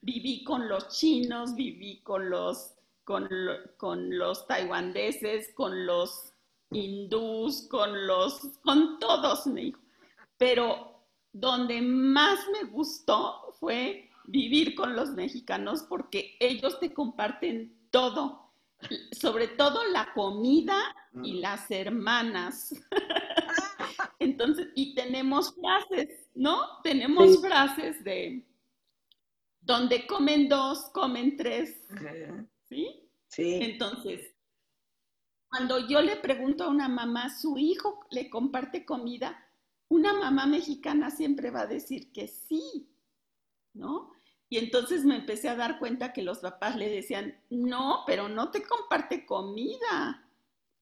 viví 0.00 0.44
con 0.44 0.68
los 0.68 0.88
chinos, 0.96 1.56
viví 1.56 2.00
con 2.02 2.30
los, 2.30 2.74
con, 3.02 3.28
con 3.76 4.16
los 4.16 4.46
taiwaneses, 4.46 5.52
con 5.54 5.84
los 5.84 6.32
hindús, 6.70 7.66
con 7.68 8.06
los, 8.06 8.40
con 8.62 9.00
todos, 9.00 9.48
me 9.48 9.62
dijo. 9.62 9.80
Pero 10.38 10.95
donde 11.40 11.82
más 11.82 12.38
me 12.50 12.68
gustó 12.68 13.52
fue 13.60 14.10
vivir 14.24 14.74
con 14.74 14.96
los 14.96 15.10
mexicanos 15.10 15.82
porque 15.82 16.36
ellos 16.40 16.80
te 16.80 16.94
comparten 16.94 17.76
todo, 17.90 18.52
sobre 19.12 19.48
todo 19.48 19.84
la 19.92 20.12
comida 20.14 20.76
y 21.22 21.34
mm. 21.34 21.40
las 21.40 21.70
hermanas. 21.70 22.74
Entonces, 24.18 24.68
y 24.74 24.94
tenemos 24.94 25.54
frases, 25.54 26.26
¿no? 26.34 26.80
Tenemos 26.82 27.40
frases 27.40 28.02
de 28.02 28.46
donde 29.60 30.06
comen 30.06 30.48
dos, 30.48 30.88
comen 30.94 31.36
tres. 31.36 31.86
¿Sí? 32.68 33.10
Sí. 33.28 33.58
Entonces, 33.60 34.32
cuando 35.48 35.86
yo 35.86 36.00
le 36.00 36.16
pregunto 36.16 36.64
a 36.64 36.68
una 36.68 36.88
mamá, 36.88 37.28
su 37.28 37.58
hijo 37.58 38.00
le 38.10 38.30
comparte 38.30 38.86
comida, 38.86 39.45
una 39.88 40.12
mamá 40.12 40.46
mexicana 40.46 41.10
siempre 41.10 41.50
va 41.50 41.62
a 41.62 41.66
decir 41.66 42.12
que 42.12 42.28
sí, 42.28 42.88
¿no? 43.72 44.10
Y 44.48 44.58
entonces 44.58 45.04
me 45.04 45.16
empecé 45.16 45.48
a 45.48 45.56
dar 45.56 45.78
cuenta 45.78 46.12
que 46.12 46.22
los 46.22 46.38
papás 46.38 46.76
le 46.76 46.88
decían, 46.88 47.40
no, 47.50 48.04
pero 48.06 48.28
no 48.28 48.50
te 48.50 48.62
comparte 48.62 49.26
comida. 49.26 50.24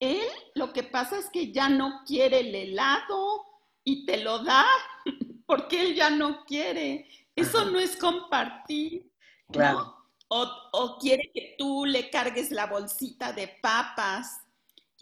Él 0.00 0.26
lo 0.54 0.73
que 0.73 0.82
pasa 0.82 1.18
es 1.18 1.30
que 1.30 1.50
ya 1.50 1.68
no 1.68 2.02
quiere 2.06 2.40
el 2.40 2.54
helado 2.54 3.44
y 3.82 4.04
te 4.04 4.18
lo 4.18 4.42
da 4.44 4.66
porque 5.46 5.80
él 5.80 5.94
ya 5.94 6.11
no 6.11 6.44
quiere. 6.44 7.08
Eso 7.34 7.64
no 7.70 7.78
es 7.78 7.96
compartir. 7.96 9.11
Claro. 9.50 9.96
O, 10.28 10.46
o 10.73 10.99
quiere 10.99 11.30
que 11.32 11.54
tú 11.58 11.84
le 11.87 12.11
cargues 12.11 12.50
la 12.50 12.66
bolsita 12.66 13.32
de 13.32 13.49
papas 13.62 14.43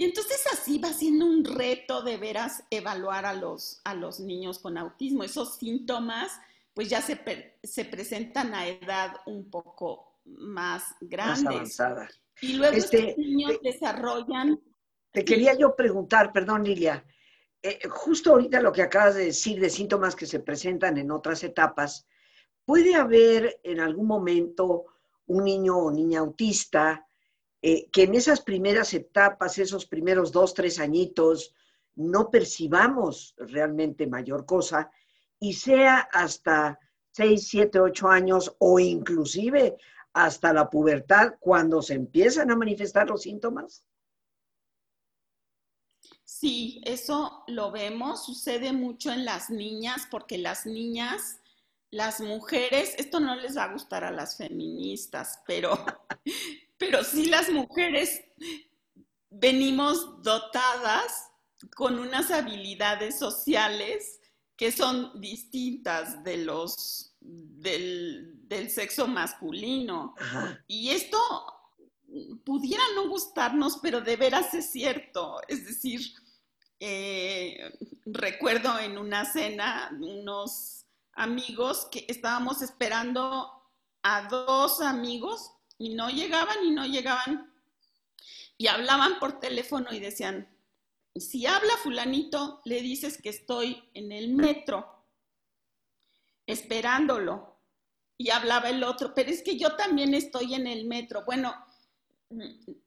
y 0.02 0.04
entonces 0.04 0.44
así 0.52 0.78
va 0.80 0.92
siendo 0.92 1.26
un 1.26 1.44
reto 1.44 2.02
de 2.02 2.16
veras 2.16 2.64
evaluar 2.70 3.24
a 3.24 3.34
los, 3.34 3.80
a 3.84 3.94
los 3.94 4.18
niños 4.18 4.58
con 4.58 4.76
autismo. 4.76 5.22
Esos 5.22 5.58
síntomas 5.58 6.32
pues 6.74 6.88
ya 6.88 7.00
se, 7.00 7.20
se 7.62 7.84
presentan 7.84 8.52
a 8.52 8.66
edad 8.66 9.18
un 9.26 9.48
poco 9.48 10.18
más 10.24 10.82
grande. 11.00 11.44
Más 11.44 11.54
avanzada. 11.54 12.08
Y 12.40 12.54
luego 12.54 12.76
este, 12.76 13.10
estos 13.10 13.18
niños 13.18 13.52
desarrollan... 13.62 14.60
Te 15.12 15.24
quería 15.24 15.56
yo 15.56 15.76
preguntar, 15.76 16.32
perdón 16.32 16.64
Lilia, 16.64 17.06
eh, 17.62 17.78
justo 17.88 18.32
ahorita 18.32 18.60
lo 18.60 18.72
que 18.72 18.82
acabas 18.82 19.14
de 19.14 19.26
decir 19.26 19.60
de 19.60 19.70
síntomas 19.70 20.16
que 20.16 20.26
se 20.26 20.40
presentan 20.40 20.98
en 20.98 21.12
otras 21.12 21.44
etapas, 21.44 22.08
¿puede 22.64 22.96
haber 22.96 23.60
en 23.62 23.78
algún 23.78 24.08
momento 24.08 24.86
un 25.26 25.44
niño 25.44 25.76
o 25.76 25.92
niña 25.92 26.18
autista 26.18 27.06
eh, 27.62 27.88
que 27.90 28.02
en 28.02 28.14
esas 28.14 28.40
primeras 28.40 28.92
etapas, 28.92 29.58
esos 29.58 29.86
primeros 29.86 30.32
dos, 30.32 30.52
tres 30.52 30.78
añitos, 30.78 31.54
no 31.94 32.30
percibamos 32.30 33.34
realmente 33.38 34.06
mayor 34.06 34.44
cosa 34.44 34.90
y 35.38 35.54
sea 35.54 36.00
hasta 36.12 36.78
seis, 37.12 37.46
siete, 37.48 37.78
ocho 37.78 38.08
años 38.08 38.54
o 38.58 38.78
inclusive 38.78 39.76
hasta 40.12 40.52
la 40.52 40.68
pubertad 40.68 41.34
cuando 41.40 41.82
se 41.82 41.94
empiezan 41.94 42.50
a 42.50 42.56
manifestar 42.56 43.08
los 43.08 43.22
síntomas? 43.22 43.84
Sí, 46.24 46.80
eso 46.84 47.44
lo 47.46 47.70
vemos, 47.70 48.24
sucede 48.24 48.72
mucho 48.72 49.12
en 49.12 49.24
las 49.24 49.50
niñas 49.50 50.08
porque 50.10 50.38
las 50.38 50.66
niñas, 50.66 51.38
las 51.90 52.20
mujeres, 52.20 52.94
esto 52.98 53.20
no 53.20 53.36
les 53.36 53.56
va 53.56 53.64
a 53.64 53.72
gustar 53.72 54.04
a 54.04 54.10
las 54.10 54.36
feministas, 54.36 55.40
pero, 55.46 55.72
pero 56.92 57.04
sí 57.04 57.24
las 57.24 57.48
mujeres 57.48 58.22
venimos 59.30 60.22
dotadas 60.22 61.30
con 61.74 61.98
unas 61.98 62.30
habilidades 62.30 63.18
sociales 63.18 64.20
que 64.56 64.70
son 64.70 65.18
distintas 65.18 66.22
de 66.22 66.36
los 66.44 67.16
del, 67.18 68.36
sexo 68.68 69.06
masculino. 69.06 70.14
Y 70.66 70.90
esto 70.90 71.18
pudiera 72.44 72.82
no 72.94 73.08
gustarnos, 73.08 73.78
pero 73.80 74.02
de 74.02 74.16
veras 74.16 74.52
es 74.52 74.70
cierto. 74.70 75.40
Es 75.48 75.64
decir, 75.64 76.02
eh, 76.78 77.72
recuerdo 78.04 78.78
en 78.78 78.98
una 78.98 79.24
cena 79.24 79.96
unos 79.98 80.84
amigos 81.14 81.88
que 81.90 82.04
estábamos 82.06 82.60
esperando 82.60 83.50
a 84.02 84.28
dos 84.28 84.82
amigos 84.82 85.51
y 85.78 85.94
no 85.94 86.10
llegaban 86.10 86.64
y 86.64 86.70
no 86.70 86.86
llegaban. 86.86 87.52
Y 88.56 88.66
hablaban 88.68 89.18
por 89.18 89.40
teléfono 89.40 89.92
y 89.92 90.00
decían, 90.00 90.48
si 91.14 91.46
habla 91.46 91.76
fulanito, 91.82 92.60
le 92.64 92.80
dices 92.80 93.20
que 93.20 93.30
estoy 93.30 93.82
en 93.94 94.12
el 94.12 94.30
metro 94.34 95.04
esperándolo. 96.46 97.58
Y 98.16 98.30
hablaba 98.30 98.68
el 98.70 98.84
otro, 98.84 99.14
pero 99.14 99.30
es 99.30 99.42
que 99.42 99.58
yo 99.58 99.74
también 99.74 100.14
estoy 100.14 100.54
en 100.54 100.66
el 100.66 100.86
metro. 100.86 101.24
Bueno, 101.24 101.54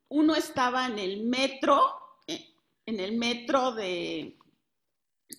uno 0.10 0.36
estaba 0.36 0.86
en 0.86 0.98
el 0.98 1.24
metro, 1.24 1.82
eh, 2.28 2.56
en 2.86 3.00
el 3.00 3.18
metro 3.18 3.74
de, 3.74 4.38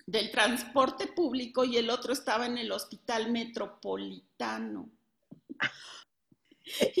del 0.05 0.31
transporte 0.31 1.07
público 1.07 1.63
y 1.63 1.77
el 1.77 1.89
otro 1.89 2.13
estaba 2.13 2.45
en 2.45 2.57
el 2.57 2.71
hospital 2.71 3.31
metropolitano. 3.31 4.89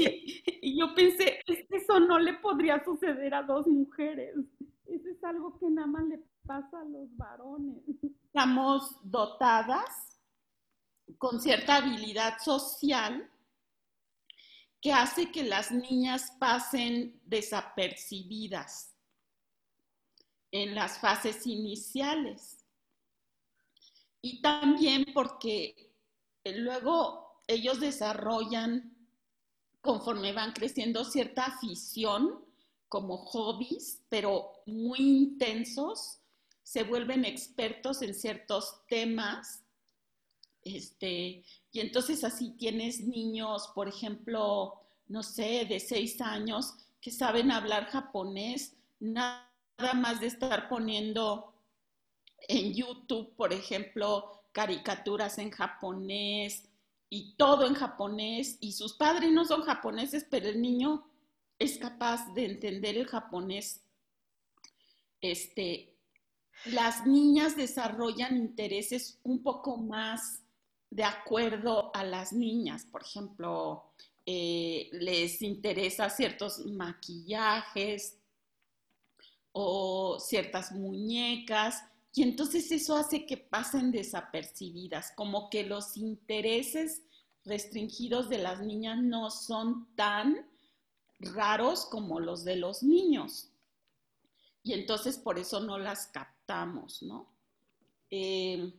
Y, 0.61 0.77
yo 0.79 0.93
pensé, 0.93 1.41
eso 1.47 1.99
no 1.99 2.19
le 2.19 2.33
podría 2.35 2.83
suceder 2.83 3.33
a 3.33 3.43
dos 3.43 3.67
mujeres. 3.67 4.35
Eso 4.85 5.09
es 5.09 5.23
algo 5.23 5.57
que 5.59 5.69
nada 5.69 5.87
más 5.87 6.03
le 6.05 6.19
pasa 6.45 6.81
a 6.81 6.85
los 6.85 7.15
varones. 7.15 7.77
Estamos 8.25 8.99
dotadas 9.03 10.19
con 11.17 11.41
cierta 11.41 11.77
habilidad 11.77 12.37
social 12.39 13.29
que 14.81 14.93
hace 14.93 15.31
que 15.31 15.43
las 15.43 15.71
niñas 15.71 16.31
pasen 16.39 17.19
desapercibidas 17.25 18.95
en 20.51 20.75
las 20.75 20.99
fases 20.99 21.45
iniciales. 21.47 22.65
Y 24.21 24.41
también 24.41 25.05
porque 25.13 25.93
luego 26.45 27.41
ellos 27.47 27.79
desarrollan, 27.79 28.96
conforme 29.81 30.33
van 30.33 30.53
creciendo, 30.53 31.03
cierta 31.05 31.45
afición 31.45 32.43
como 32.89 33.17
hobbies, 33.17 34.01
pero 34.09 34.51
muy 34.65 34.99
intensos, 34.99 36.19
se 36.63 36.83
vuelven 36.83 37.25
expertos 37.25 38.01
en 38.01 38.13
ciertos 38.13 38.81
temas. 38.87 39.63
Este, 40.63 41.43
y 41.71 41.79
entonces 41.79 42.23
así 42.23 42.51
tienes 42.51 43.01
niños, 43.01 43.69
por 43.73 43.87
ejemplo, 43.87 44.81
no 45.07 45.23
sé, 45.23 45.65
de 45.65 45.79
seis 45.79 46.19
años, 46.21 46.73
que 46.99 47.11
saben 47.11 47.51
hablar 47.51 47.85
japonés, 47.85 48.75
nada 48.99 49.47
más 49.95 50.19
de 50.19 50.27
estar 50.27 50.67
poniendo 50.67 51.53
en 52.47 52.73
YouTube, 52.73 53.33
por 53.35 53.53
ejemplo, 53.53 54.41
caricaturas 54.51 55.37
en 55.37 55.51
japonés 55.51 56.66
y 57.09 57.35
todo 57.35 57.65
en 57.65 57.73
japonés, 57.73 58.57
y 58.59 58.73
sus 58.73 58.93
padres 58.93 59.31
no 59.31 59.45
son 59.45 59.61
japoneses, 59.61 60.25
pero 60.29 60.49
el 60.49 60.61
niño 60.61 61.07
es 61.59 61.77
capaz 61.77 62.33
de 62.33 62.45
entender 62.45 62.97
el 62.97 63.07
japonés. 63.07 63.83
Este, 65.21 65.95
las 66.65 67.05
niñas 67.05 67.55
desarrollan 67.55 68.37
intereses 68.37 69.19
un 69.23 69.41
poco 69.41 69.77
más 69.77 70.41
de 70.89 71.03
acuerdo 71.03 71.91
a 71.93 72.03
las 72.03 72.33
niñas. 72.33 72.85
Por 72.85 73.03
ejemplo, 73.03 73.91
eh, 74.25 74.89
les 74.91 75.41
interesa 75.41 76.09
ciertos 76.09 76.65
maquillajes 76.65 78.17
o 79.51 80.19
ciertas 80.19 80.71
muñecas. 80.71 81.83
Y 82.17 82.23
entonces 82.23 82.71
eso 82.71 82.95
hace 82.95 83.27
que 83.27 83.37
pasen 83.37 83.91
desapercibidas, 83.91 85.11
como 85.15 85.51
que 85.51 85.63
los 85.63 85.95
intereses 85.97 87.03
restringidos 87.45 88.27
de 88.27 88.39
las 88.39 88.59
niñas 88.59 88.97
no 89.03 89.29
son 89.29 89.87
tan 89.95 90.49
raros 91.19 91.85
como 91.85 92.19
los 92.19 92.43
de 92.43 92.55
los 92.55 92.81
niños. 92.81 93.51
Y 94.63 94.73
entonces 94.73 95.19
por 95.19 95.37
eso 95.37 95.59
no 95.59 95.77
las 95.77 96.07
captamos, 96.07 97.03
¿no? 97.03 97.31
Eh, 98.09 98.73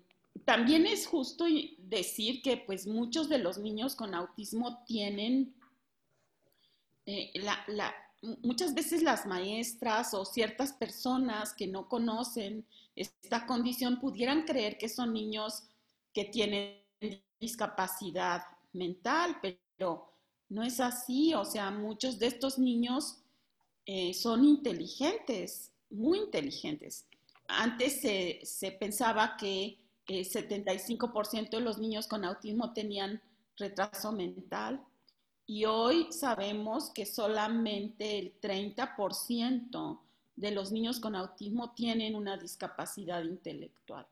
también 0.44 0.84
es 0.84 1.06
justo 1.06 1.44
decir 1.78 2.42
que 2.42 2.56
pues 2.56 2.88
muchos 2.88 3.28
de 3.28 3.38
los 3.38 3.56
niños 3.56 3.94
con 3.94 4.16
autismo 4.16 4.82
tienen, 4.84 5.54
eh, 7.06 7.30
muchas 8.42 8.74
veces 8.74 9.02
las 9.02 9.26
maestras 9.26 10.14
o 10.14 10.24
ciertas 10.24 10.72
personas 10.72 11.54
que 11.54 11.66
no 11.66 11.88
conocen 11.88 12.66
esta 12.96 13.46
condición 13.46 14.00
pudieran 14.00 14.42
creer 14.42 14.76
que 14.76 14.88
son 14.88 15.12
niños 15.12 15.64
que 16.12 16.24
tienen 16.24 16.82
discapacidad 17.38 18.42
mental, 18.72 19.36
pero 19.40 20.12
no 20.48 20.62
es 20.64 20.80
así. 20.80 21.34
O 21.34 21.44
sea, 21.44 21.70
muchos 21.70 22.18
de 22.18 22.26
estos 22.26 22.58
niños 22.58 23.18
eh, 23.86 24.12
son 24.14 24.44
inteligentes, 24.44 25.72
muy 25.90 26.18
inteligentes. 26.18 27.06
Antes 27.46 28.00
se 28.00 28.72
pensaba 28.72 29.36
que 29.36 29.78
75% 30.06 31.50
de 31.50 31.60
los 31.60 31.78
niños 31.78 32.06
con 32.06 32.24
autismo 32.24 32.72
tenían 32.72 33.22
retraso 33.56 34.12
mental 34.12 34.82
y 35.48 35.64
hoy 35.64 36.12
sabemos 36.12 36.90
que 36.90 37.06
solamente 37.06 38.18
el 38.18 38.38
30% 38.38 39.98
de 40.36 40.50
los 40.50 40.70
niños 40.70 41.00
con 41.00 41.16
autismo 41.16 41.72
tienen 41.72 42.14
una 42.14 42.36
discapacidad 42.36 43.24
intelectual. 43.24 44.06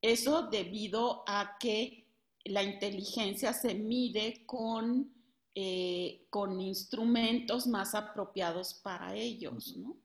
Eso 0.00 0.42
debido 0.42 1.24
a 1.26 1.58
que 1.58 2.06
la 2.44 2.62
inteligencia 2.62 3.52
se 3.52 3.74
mide 3.74 4.44
con, 4.46 5.12
eh, 5.56 6.26
con 6.30 6.60
instrumentos 6.60 7.66
más 7.66 7.96
apropiados 7.96 8.72
para 8.72 9.16
ellos, 9.16 9.76
¿no? 9.76 9.96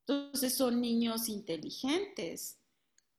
Entonces 0.00 0.54
son 0.54 0.82
niños 0.82 1.30
inteligentes, 1.30 2.58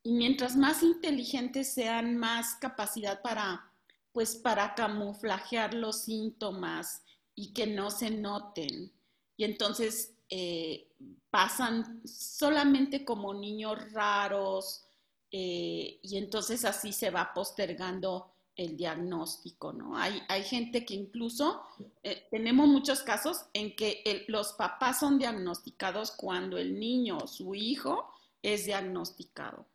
y 0.04 0.12
mientras 0.12 0.56
más 0.56 0.84
inteligentes 0.84 1.74
sean, 1.74 2.18
más 2.18 2.56
capacidad 2.56 3.22
para, 3.24 3.73
pues, 4.14 4.36
para 4.36 4.76
camuflajear 4.76 5.74
los 5.74 6.04
síntomas 6.04 7.04
y 7.36 7.54
que 7.54 7.68
no 7.68 7.90
se 7.92 8.12
noten. 8.12 8.94
Y 9.36 9.44
entonces 9.44 10.14
eh, 10.30 10.88
pasan 11.30 12.02
solamente 12.08 13.04
como 13.04 13.34
niños 13.34 13.92
raros 13.92 14.86
eh, 15.32 16.00
y 16.02 16.18
entonces 16.18 16.64
así 16.64 16.94
se 16.94 17.10
va 17.10 17.34
postergando 17.34 18.32
el 18.56 18.78
diagnóstico, 18.78 19.74
¿no? 19.74 19.98
Hay, 19.98 20.22
hay 20.30 20.44
gente 20.44 20.86
que 20.86 20.94
incluso, 20.94 21.64
eh, 22.04 22.28
tenemos 22.30 22.68
muchos 22.68 23.02
casos 23.02 23.46
en 23.54 23.76
que 23.76 24.26
los 24.28 24.54
papás 24.54 25.00
son 25.00 25.18
diagnosticados 25.18 26.12
cuando 26.12 26.60
el 26.60 26.80
niño 26.80 27.28
su 27.28 27.56
hijo 27.56 28.12
es 28.44 28.66
diagnosticado. 28.66 29.66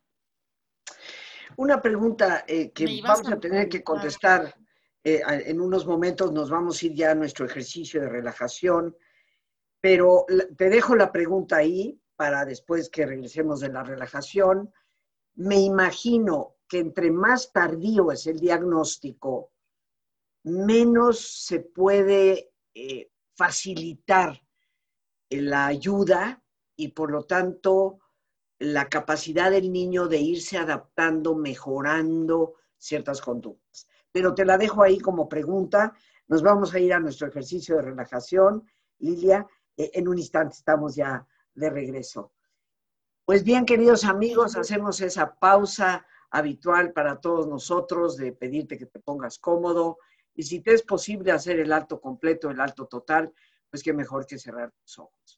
Una 1.57 1.81
pregunta 1.81 2.45
eh, 2.47 2.71
que 2.73 3.01
vamos 3.03 3.31
a 3.31 3.41
tener 3.41 3.69
que 3.69 3.83
contestar 3.83 4.55
eh, 5.03 5.23
en 5.27 5.61
unos 5.61 5.87
momentos, 5.87 6.33
nos 6.33 6.51
vamos 6.51 6.83
a 6.83 6.87
ir 6.87 6.95
ya 6.95 7.13
a 7.13 7.15
nuestro 7.15 7.47
ejercicio 7.47 8.01
de 8.01 8.09
relajación. 8.09 8.97
Pero 9.81 10.27
te 10.57 10.69
dejo 10.69 10.97
la 10.97 11.13
pregunta 11.13 11.57
ahí 11.57 12.01
para 12.17 12.45
después 12.45 12.91
que 12.91 13.07
regresemos 13.07 13.61
de 13.61 13.69
la 13.69 13.85
relajación. 13.85 14.73
Me 15.37 15.57
imagino 15.61 16.57
que 16.69 16.81
entre 16.81 17.11
más 17.11 17.53
tardío 17.53 18.11
es 18.13 18.27
el 18.27 18.39
diagnóstico, 18.41 19.53
menos 20.45 21.45
se 21.45 21.61
puede 21.61 22.53
eh, 22.75 23.11
facilitar 23.35 24.41
la 25.31 25.67
ayuda 25.67 26.43
y 26.77 26.89
por 26.89 27.11
lo 27.11 27.25
tanto 27.25 27.99
la 28.59 28.89
capacidad 28.89 29.51
del 29.51 29.73
niño 29.73 30.09
de 30.09 30.19
irse 30.19 30.59
adaptando, 30.59 31.35
mejorando 31.35 32.55
ciertas 32.77 33.21
conductas. 33.21 33.87
Pero 34.11 34.35
te 34.35 34.45
la 34.45 34.59
dejo 34.59 34.83
ahí 34.83 34.99
como 34.99 35.29
pregunta. 35.29 35.93
Nos 36.27 36.43
vamos 36.43 36.75
a 36.75 36.79
ir 36.79 36.93
a 36.93 37.01
nuestro 37.01 37.29
ejercicio 37.29 37.77
de 37.77 37.83
relajación. 37.83 38.65
Lilia, 38.99 39.47
eh, 39.77 39.91
en 39.95 40.09
un 40.09 40.19
instante 40.19 40.57
estamos 40.57 40.97
ya 40.97 41.27
de 41.55 41.71
regreso. 41.71 42.33
Pues 43.25 43.45
bien, 43.45 43.67
queridos 43.67 44.05
amigos, 44.05 44.57
hacemos 44.57 45.01
esa 45.01 45.35
pausa 45.39 46.07
habitual 46.31 46.93
para 46.93 47.21
todos 47.21 47.47
nosotros 47.47 48.17
de 48.17 48.33
pedirte 48.33 48.79
que 48.79 48.87
te 48.87 49.01
pongas 49.01 49.39
cómodo 49.39 49.99
y 50.35 50.43
si 50.45 50.61
te 50.61 50.73
es 50.73 50.83
posible 50.83 51.33
hacer 51.33 51.59
el 51.59 51.73
alto 51.73 52.01
completo, 52.01 52.51
el 52.51 52.61
alto 52.61 52.87
total, 52.87 53.33
pues 53.71 53.83
qué 53.83 53.93
mejor 53.93 54.27
que 54.27 54.39
cerrar 54.39 54.73
tus 54.73 54.99
ojos. 54.99 55.38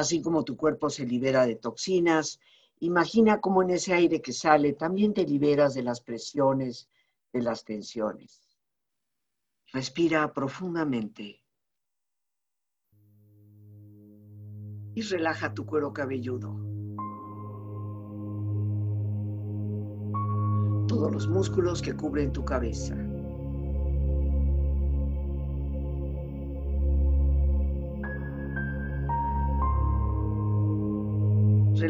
así 0.00 0.20
como 0.20 0.44
tu 0.44 0.56
cuerpo 0.56 0.90
se 0.90 1.06
libera 1.06 1.46
de 1.46 1.56
toxinas, 1.56 2.40
imagina 2.80 3.40
cómo 3.40 3.62
en 3.62 3.70
ese 3.70 3.92
aire 3.92 4.20
que 4.20 4.32
sale 4.32 4.72
también 4.72 5.14
te 5.14 5.24
liberas 5.24 5.74
de 5.74 5.82
las 5.82 6.00
presiones, 6.00 6.88
de 7.32 7.42
las 7.42 7.64
tensiones. 7.64 8.40
Respira 9.72 10.32
profundamente 10.32 11.44
y 14.94 15.02
relaja 15.02 15.54
tu 15.54 15.64
cuero 15.64 15.92
cabelludo. 15.92 16.50
Todos 20.88 21.12
los 21.12 21.28
músculos 21.28 21.80
que 21.82 21.94
cubren 21.94 22.32
tu 22.32 22.44
cabeza. 22.44 23.09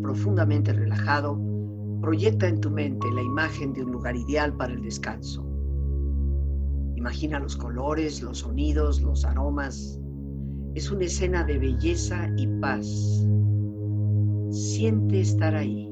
Profundamente 0.00 0.72
relajado, 0.72 1.40
proyecta 2.00 2.48
en 2.48 2.60
tu 2.60 2.70
mente 2.70 3.06
la 3.12 3.22
imagen 3.22 3.72
de 3.72 3.84
un 3.84 3.92
lugar 3.92 4.16
ideal 4.16 4.54
para 4.56 4.72
el 4.72 4.82
descanso 4.82 5.54
Imagina 7.04 7.38
los 7.38 7.54
colores, 7.54 8.22
los 8.22 8.38
sonidos, 8.38 9.02
los 9.02 9.26
aromas. 9.26 10.00
Es 10.74 10.90
una 10.90 11.04
escena 11.04 11.44
de 11.44 11.58
belleza 11.58 12.30
y 12.38 12.46
paz. 12.62 12.86
Siente 14.50 15.20
estar 15.20 15.54
ahí. 15.54 15.86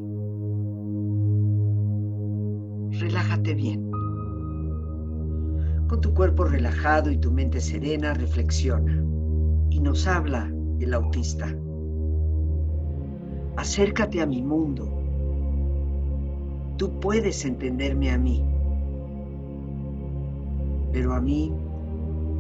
Relájate 2.99 3.55
bien. 3.55 3.91
Con 5.87 6.01
tu 6.01 6.15
cuerpo 6.15 6.45
relajado 6.45 7.11
y 7.11 7.19
tu 7.19 7.31
mente 7.31 7.61
serena, 7.61 8.15
reflexiona. 8.15 9.05
Y 9.69 9.81
nos 9.81 10.07
habla 10.07 10.51
el 10.81 10.95
autista. 10.95 11.55
Acércate 13.57 14.21
a 14.21 14.27
mi 14.27 14.43
mundo. 14.43 14.89
Tú 16.77 17.01
puedes 17.01 17.45
entenderme 17.45 18.11
a 18.11 18.19
mí 18.19 18.43
pero 20.93 21.15
a 21.15 21.21
mí 21.21 21.53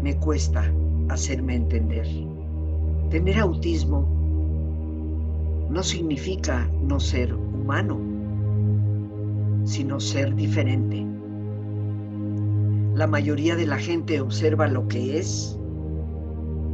me 0.02 0.16
cuesta 0.16 0.70
hacerme 1.08 1.56
entender. 1.56 2.06
Tener 3.10 3.38
autismo 3.38 4.06
no 5.70 5.82
significa 5.82 6.70
no 6.82 7.00
ser 7.00 7.32
humano, 7.34 7.98
sino 9.64 9.98
ser 9.98 10.34
diferente. 10.34 11.04
La 12.94 13.06
mayoría 13.06 13.56
de 13.56 13.66
la 13.66 13.78
gente 13.78 14.20
observa 14.20 14.68
lo 14.68 14.86
que 14.86 15.18
es 15.18 15.58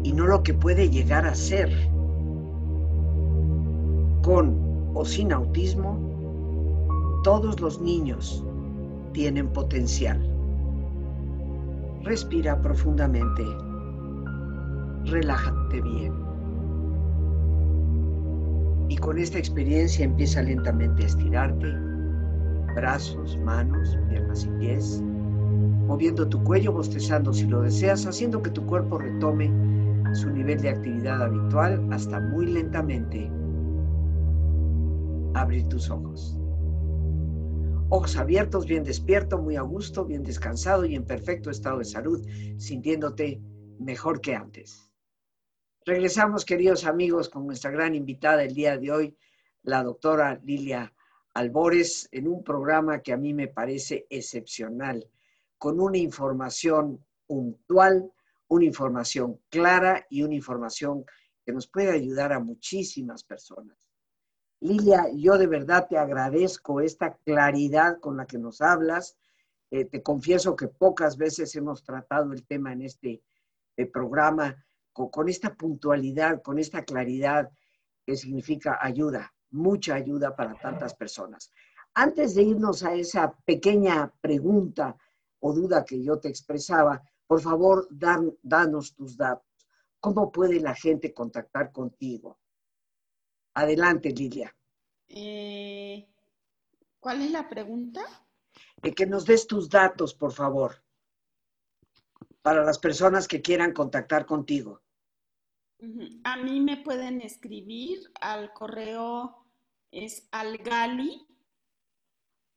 y 0.02 0.12
no 0.12 0.26
lo 0.26 0.42
que 0.42 0.52
puede 0.52 0.90
llegar 0.90 1.26
a 1.26 1.34
ser. 1.34 1.70
Con 4.22 4.90
o 4.94 5.04
sin 5.04 5.32
autismo, 5.32 5.98
todos 7.24 7.60
los 7.60 7.80
niños 7.80 8.44
tienen 9.12 9.48
potencial. 9.48 10.20
Respira 12.02 12.60
profundamente. 12.60 13.44
Relájate 15.04 15.80
bien. 15.80 16.12
Y 18.88 18.96
con 18.96 19.18
esta 19.18 19.38
experiencia 19.38 20.04
empieza 20.04 20.42
lentamente 20.42 21.02
a 21.02 21.06
estirarte. 21.06 21.74
Brazos, 22.74 23.38
manos, 23.44 23.98
piernas 24.08 24.44
y 24.44 24.48
pies. 24.58 25.02
Moviendo 25.86 26.28
tu 26.28 26.42
cuello, 26.44 26.72
bostezando 26.72 27.32
si 27.32 27.46
lo 27.46 27.62
deseas, 27.62 28.06
haciendo 28.06 28.42
que 28.42 28.50
tu 28.50 28.64
cuerpo 28.66 28.98
retome 28.98 29.50
su 30.12 30.30
nivel 30.30 30.60
de 30.60 30.70
actividad 30.70 31.22
habitual 31.22 31.86
hasta 31.92 32.20
muy 32.20 32.46
lentamente 32.46 33.30
abrir 35.40 35.68
tus 35.68 35.90
ojos 35.90 36.38
ojos 37.90 38.16
abiertos, 38.16 38.66
bien 38.66 38.84
despierto, 38.84 39.38
muy 39.38 39.56
a 39.56 39.62
gusto, 39.62 40.04
bien 40.04 40.22
descansado 40.22 40.84
y 40.84 40.94
en 40.94 41.06
perfecto 41.06 41.50
estado 41.50 41.78
de 41.78 41.84
salud, 41.84 42.26
sintiéndote 42.58 43.40
mejor 43.78 44.20
que 44.20 44.34
antes. 44.34 44.92
Regresamos, 45.86 46.44
queridos 46.44 46.84
amigos, 46.84 47.30
con 47.30 47.46
nuestra 47.46 47.70
gran 47.70 47.94
invitada 47.94 48.42
el 48.42 48.54
día 48.54 48.76
de 48.76 48.92
hoy, 48.92 49.16
la 49.62 49.82
doctora 49.82 50.38
Lilia 50.44 50.92
Albores, 51.32 52.08
en 52.12 52.28
un 52.28 52.44
programa 52.44 53.00
que 53.00 53.12
a 53.12 53.16
mí 53.16 53.32
me 53.32 53.48
parece 53.48 54.06
excepcional, 54.10 55.08
con 55.56 55.80
una 55.80 55.98
información 55.98 57.02
puntual, 57.26 58.12
una 58.48 58.64
información 58.64 59.40
clara 59.48 60.06
y 60.10 60.22
una 60.22 60.34
información 60.34 61.04
que 61.44 61.52
nos 61.52 61.66
puede 61.66 61.90
ayudar 61.90 62.34
a 62.34 62.40
muchísimas 62.40 63.24
personas. 63.24 63.87
Lilia, 64.60 65.06
yo 65.14 65.38
de 65.38 65.46
verdad 65.46 65.86
te 65.88 65.96
agradezco 65.96 66.80
esta 66.80 67.16
claridad 67.18 68.00
con 68.00 68.16
la 68.16 68.26
que 68.26 68.38
nos 68.38 68.60
hablas. 68.60 69.16
Eh, 69.70 69.84
te 69.84 70.02
confieso 70.02 70.56
que 70.56 70.66
pocas 70.66 71.16
veces 71.16 71.54
hemos 71.54 71.84
tratado 71.84 72.32
el 72.32 72.44
tema 72.44 72.72
en 72.72 72.82
este 72.82 73.22
eh, 73.76 73.86
programa 73.86 74.56
con, 74.92 75.28
esta 75.28 75.54
puntualidad, 75.54 76.42
con 76.42 76.58
esta 76.58 76.84
claridad 76.84 77.50
que 78.04 78.16
significa 78.16 78.78
ayuda, 78.80 79.32
mucha 79.50 79.94
ayuda 79.94 80.34
para 80.34 80.54
tantas 80.58 80.92
personas. 80.94 81.52
Antes 81.94 82.34
de 82.34 82.42
irnos 82.42 82.82
a 82.82 82.94
esa 82.94 83.32
pequeña 83.44 84.12
pregunta 84.20 84.96
o 85.38 85.52
duda 85.52 85.84
que 85.84 86.02
yo 86.02 86.18
te 86.18 86.28
expresaba, 86.28 87.00
por 87.28 87.40
favor, 87.40 87.86
danos 87.90 88.94
tus 88.94 89.16
datos. 89.16 89.46
¿Cómo 90.00 90.32
puede 90.32 90.58
la 90.58 90.74
gente 90.74 91.14
contactar 91.14 91.70
contigo? 91.70 92.38
Adelante, 93.58 94.10
Lilia. 94.12 94.54
Eh, 95.08 96.06
¿Cuál 97.00 97.22
es 97.22 97.32
la 97.32 97.48
pregunta? 97.48 98.02
De 98.80 98.94
que 98.94 99.04
nos 99.04 99.24
des 99.24 99.48
tus 99.48 99.68
datos, 99.68 100.14
por 100.14 100.32
favor, 100.32 100.80
para 102.40 102.64
las 102.64 102.78
personas 102.78 103.26
que 103.26 103.42
quieran 103.42 103.72
contactar 103.72 104.26
contigo. 104.26 104.80
A 106.22 106.36
mí 106.36 106.60
me 106.60 106.76
pueden 106.76 107.20
escribir 107.20 107.98
al 108.20 108.52
correo 108.52 109.44
es 109.90 110.28
algali 110.30 111.26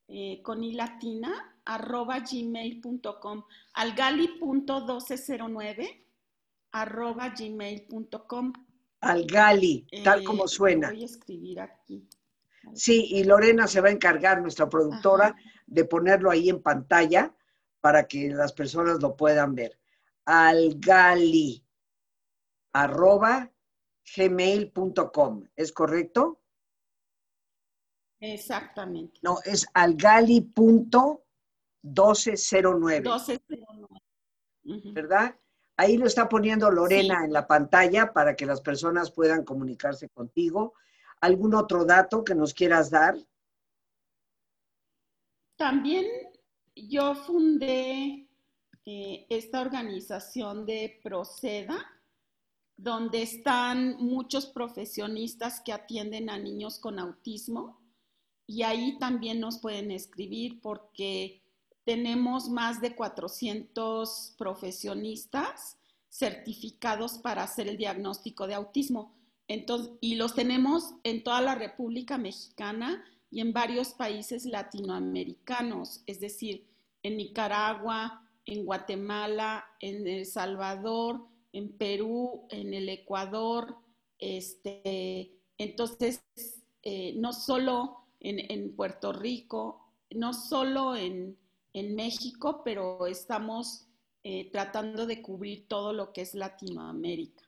eh, 0.07 0.39
con 0.43 0.63
i 0.63 0.73
latina 0.73 1.57
arroba 1.65 2.19
gmail.com 2.19 3.43
algali.1209 3.73 6.05
arroba 6.73 7.29
gmail.com 7.29 8.53
Algali, 9.01 9.87
tal 10.03 10.23
como 10.23 10.45
eh, 10.45 10.47
suena. 10.47 10.89
Voy 10.89 11.01
a 11.01 11.05
escribir 11.05 11.59
aquí. 11.59 12.07
Sí, 12.73 13.07
y 13.09 13.23
Lorena 13.23 13.67
se 13.67 13.81
va 13.81 13.89
a 13.89 13.91
encargar, 13.91 14.41
nuestra 14.41 14.69
productora, 14.69 15.35
de 15.65 15.85
ponerlo 15.85 16.29
ahí 16.29 16.49
en 16.49 16.61
pantalla 16.61 17.35
para 17.81 18.07
que 18.07 18.29
las 18.29 18.53
personas 18.53 19.01
lo 19.01 19.17
puedan 19.17 19.55
ver. 19.55 19.79
Algali, 20.25 21.65
arroba 22.73 23.51
gmail.com, 24.15 25.47
¿es 25.55 25.71
correcto? 25.71 26.39
Exactamente. 28.19 29.19
No, 29.23 29.39
es 29.43 29.65
algali.1209. 29.73 31.21
1209. 31.83 33.09
¿Verdad? 34.93 35.35
Ahí 35.81 35.97
lo 35.97 36.05
está 36.05 36.29
poniendo 36.29 36.69
Lorena 36.69 37.25
en 37.25 37.33
la 37.33 37.47
pantalla 37.47 38.13
para 38.13 38.35
que 38.35 38.45
las 38.45 38.61
personas 38.61 39.09
puedan 39.09 39.43
comunicarse 39.43 40.09
contigo. 40.09 40.75
¿Algún 41.21 41.55
otro 41.55 41.85
dato 41.85 42.23
que 42.23 42.35
nos 42.35 42.53
quieras 42.53 42.91
dar? 42.91 43.15
También 45.55 46.05
yo 46.75 47.15
fundé 47.15 48.29
eh, 48.85 49.25
esta 49.27 49.59
organización 49.59 50.67
de 50.67 50.99
Proceda, 51.03 51.83
donde 52.77 53.23
están 53.23 53.97
muchos 53.97 54.45
profesionistas 54.45 55.61
que 55.61 55.73
atienden 55.73 56.29
a 56.29 56.37
niños 56.37 56.77
con 56.77 56.99
autismo 56.99 57.81
y 58.45 58.61
ahí 58.61 58.99
también 58.99 59.39
nos 59.39 59.57
pueden 59.57 59.89
escribir 59.89 60.61
porque 60.61 61.40
tenemos 61.91 62.47
más 62.47 62.79
de 62.79 62.95
400 62.95 64.35
profesionistas 64.37 65.77
certificados 66.07 67.17
para 67.17 67.43
hacer 67.43 67.67
el 67.67 67.75
diagnóstico 67.75 68.47
de 68.47 68.53
autismo. 68.53 69.13
Entonces, 69.49 69.91
y 69.99 70.15
los 70.15 70.33
tenemos 70.33 70.93
en 71.03 71.21
toda 71.21 71.41
la 71.41 71.53
República 71.53 72.17
Mexicana 72.17 73.03
y 73.29 73.41
en 73.41 73.51
varios 73.51 73.89
países 73.89 74.45
latinoamericanos, 74.45 76.01
es 76.05 76.21
decir, 76.21 76.65
en 77.03 77.17
Nicaragua, 77.17 78.25
en 78.45 78.63
Guatemala, 78.63 79.65
en 79.81 80.07
El 80.07 80.25
Salvador, 80.25 81.27
en 81.51 81.77
Perú, 81.77 82.47
en 82.51 82.73
el 82.73 82.87
Ecuador, 82.87 83.75
este, 84.17 85.33
Entonces, 85.57 86.23
eh, 86.83 87.15
no 87.17 87.33
solo 87.33 88.05
en, 88.21 88.77
Puerto 88.77 89.11
Rico, 89.11 89.91
no 90.11 90.33
solo 90.33 90.95
en, 90.95 91.37
México, 91.73 92.61
pero 92.63 93.07
estamos 93.07 93.87
eh, 94.23 94.51
tratando 94.51 95.05
de 95.05 95.21
cubrir 95.21 95.67
todo 95.67 95.93
lo 95.93 96.11
que 96.13 96.21
es 96.21 96.35
Latinoamérica. 96.35 97.43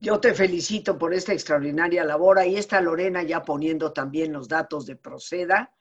Yo 0.00 0.18
te 0.18 0.34
felicito 0.34 0.98
por 0.98 1.12
esta 1.12 1.32
extraordinaria 1.32 2.04
labor. 2.04 2.38
Ahí 2.38 2.56
está 2.56 2.80
Lorena 2.80 3.22
ya 3.22 3.42
poniendo 3.42 3.92
también 3.92 4.32
los 4.32 4.48
datos 4.48 4.86
de 4.86 4.96
Proceda 4.96 5.72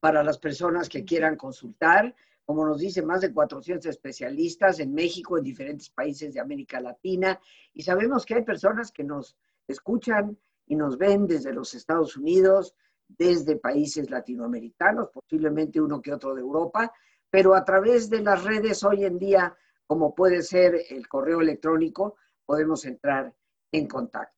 para 0.00 0.24
las 0.24 0.38
personas 0.38 0.88
que 0.88 1.04
quieran 1.04 1.36
consultar. 1.36 2.14
Como 2.44 2.66
nos 2.66 2.80
dice, 2.80 3.02
más 3.02 3.20
de 3.20 3.32
400 3.32 3.84
especialistas 3.86 4.80
en 4.80 4.94
México, 4.94 5.36
en 5.36 5.44
diferentes 5.44 5.90
países 5.90 6.32
de 6.32 6.40
América 6.40 6.80
Latina. 6.80 7.38
Y 7.74 7.82
sabemos 7.82 8.24
que 8.24 8.36
hay 8.36 8.42
personas 8.42 8.90
que 8.90 9.04
nos 9.04 9.36
escuchan 9.66 10.38
y 10.66 10.74
nos 10.74 10.96
ven 10.96 11.26
desde 11.26 11.52
los 11.52 11.74
Estados 11.74 12.16
Unidos, 12.16 12.74
desde 13.08 13.56
países 13.56 14.10
latinoamericanos, 14.10 15.08
posiblemente 15.12 15.80
uno 15.80 16.00
que 16.00 16.12
otro 16.12 16.34
de 16.34 16.42
Europa, 16.42 16.92
pero 17.30 17.54
a 17.54 17.64
través 17.64 18.08
de 18.10 18.20
las 18.20 18.44
redes 18.44 18.84
hoy 18.84 19.04
en 19.04 19.18
día, 19.18 19.56
como 19.86 20.14
puede 20.14 20.42
ser 20.42 20.80
el 20.90 21.08
correo 21.08 21.40
electrónico, 21.40 22.16
podemos 22.44 22.84
entrar 22.84 23.34
en 23.72 23.86
contacto. 23.86 24.36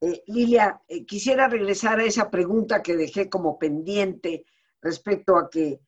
Eh, 0.00 0.22
Lilia, 0.26 0.82
eh, 0.86 1.06
quisiera 1.06 1.48
regresar 1.48 1.98
a 1.98 2.04
esa 2.04 2.30
pregunta 2.30 2.82
que 2.82 2.96
dejé 2.96 3.28
como 3.28 3.58
pendiente 3.58 4.44
respecto 4.82 5.36
a 5.36 5.48
que 5.48 5.80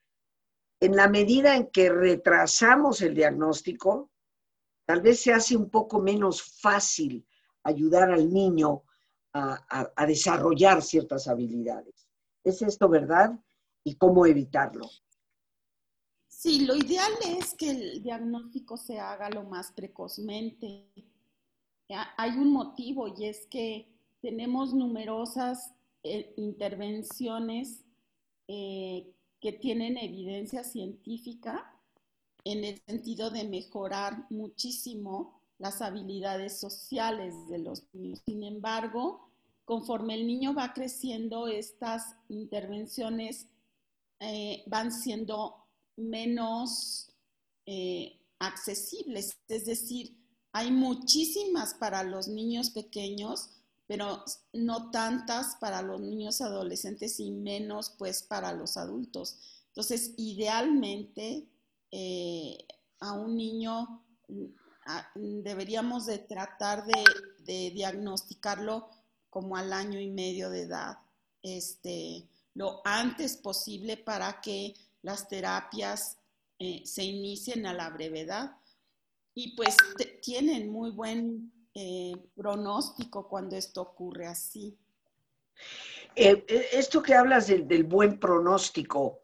en 0.80 0.96
la 0.96 1.08
medida 1.08 1.56
en 1.56 1.70
que 1.70 1.90
retrasamos 1.90 3.02
el 3.02 3.14
diagnóstico, 3.14 4.10
tal 4.86 5.02
vez 5.02 5.20
se 5.20 5.32
hace 5.32 5.56
un 5.56 5.70
poco 5.70 6.00
menos 6.00 6.60
fácil 6.60 7.26
ayudar 7.62 8.10
al 8.10 8.32
niño 8.32 8.84
a, 9.36 10.06
desarrollar 10.06 10.82
ciertas 10.82 11.28
habilidades. 11.28 12.08
¿Es 12.44 12.62
esto 12.62 12.88
verdad? 12.88 13.38
¿Y 13.84 13.96
cómo 13.96 14.26
evitarlo? 14.26 14.88
Sí, 16.28 16.64
lo 16.66 16.76
ideal 16.76 17.12
es 17.26 17.54
que 17.54 17.70
el 17.70 18.02
diagnóstico 18.02 18.76
se 18.76 18.98
haga 18.98 19.30
lo 19.30 19.44
más 19.44 19.72
precozmente 19.72 20.90
hay 22.16 22.30
un 22.30 22.52
motivo 22.52 23.08
y 23.08 23.26
es 23.26 23.46
que 23.46 23.88
tenemos 24.20 24.74
numerosas 24.74 25.72
eh, 26.02 26.34
intervenciones 26.36 27.84
eh, 28.48 29.12
que 29.40 29.52
tienen 29.52 29.96
evidencia 29.98 30.64
científica 30.64 31.72
en 32.44 32.64
el 32.64 32.80
sentido 32.86 33.30
de 33.30 33.44
mejorar 33.44 34.26
muchísimo 34.30 35.40
las 35.58 35.80
habilidades 35.82 36.58
sociales 36.58 37.34
de 37.48 37.58
los 37.58 37.84
niños. 37.92 38.22
Sin 38.24 38.42
embargo, 38.42 39.25
conforme 39.66 40.14
el 40.14 40.26
niño 40.26 40.54
va 40.54 40.72
creciendo, 40.72 41.46
estas 41.48 42.16
intervenciones 42.30 43.48
eh, 44.20 44.64
van 44.66 44.90
siendo 44.90 45.66
menos 45.96 47.12
accesibles, 48.38 49.38
es 49.48 49.66
decir, 49.66 50.16
hay 50.52 50.70
muchísimas 50.70 51.74
para 51.74 52.02
los 52.02 52.28
niños 52.28 52.70
pequeños, 52.70 53.50
pero 53.86 54.24
no 54.54 54.90
tantas 54.90 55.56
para 55.56 55.82
los 55.82 56.00
niños 56.00 56.40
adolescentes 56.40 57.20
y 57.20 57.30
menos 57.30 57.94
pues 57.98 58.22
para 58.22 58.54
los 58.54 58.78
adultos. 58.78 59.38
Entonces, 59.68 60.14
idealmente 60.16 61.46
eh, 61.90 62.66
a 63.00 63.12
un 63.12 63.36
niño 63.36 64.02
mm, 64.28 65.42
deberíamos 65.42 66.06
de 66.06 66.20
tratar 66.20 66.86
de, 66.86 67.70
diagnosticarlo 67.72 68.88
como 69.36 69.54
al 69.54 69.70
año 69.74 70.00
y 70.00 70.08
medio 70.08 70.48
de 70.48 70.62
edad, 70.62 70.96
este, 71.42 72.26
lo 72.54 72.80
antes 72.86 73.36
posible 73.36 73.98
para 73.98 74.40
que 74.40 74.72
las 75.02 75.28
terapias 75.28 76.16
eh, 76.58 76.80
se 76.86 77.04
inicien 77.04 77.66
a 77.66 77.74
la 77.74 77.90
brevedad 77.90 78.56
y 79.34 79.54
pues 79.54 79.76
tienen 80.22 80.70
muy 80.70 80.90
buen 80.90 81.52
eh, 81.74 82.14
pronóstico 82.34 83.28
cuando 83.28 83.56
esto 83.56 83.82
ocurre 83.82 84.26
así. 84.26 84.74
Eh, 86.14 86.46
esto 86.72 87.02
que 87.02 87.12
hablas 87.12 87.48
del, 87.48 87.84
buen 87.84 88.18
pronóstico, 88.18 89.20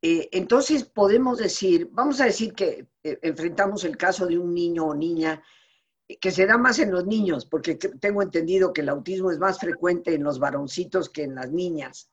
entonces 0.00 0.84
podemos 0.84 1.36
decir, 1.36 1.90
vamos 1.92 2.18
a 2.22 2.24
decir 2.24 2.54
que 2.54 2.88
enfrentamos 3.02 3.84
el 3.84 3.98
caso 3.98 4.24
de 4.24 4.38
un 4.38 4.54
niño 4.54 4.86
o 4.86 4.94
niña 4.94 5.42
que 6.20 6.30
se 6.30 6.46
da 6.46 6.56
más 6.56 6.78
en 6.78 6.90
los 6.90 7.06
niños, 7.06 7.44
porque 7.46 7.74
tengo 7.74 8.22
entendido 8.22 8.72
que 8.72 8.80
el 8.80 8.88
autismo 8.88 9.30
es 9.30 9.38
más 9.38 9.58
frecuente 9.58 10.14
en 10.14 10.22
los 10.22 10.38
varoncitos 10.38 11.10
que 11.10 11.24
en 11.24 11.34
las 11.34 11.50
niñas. 11.50 12.10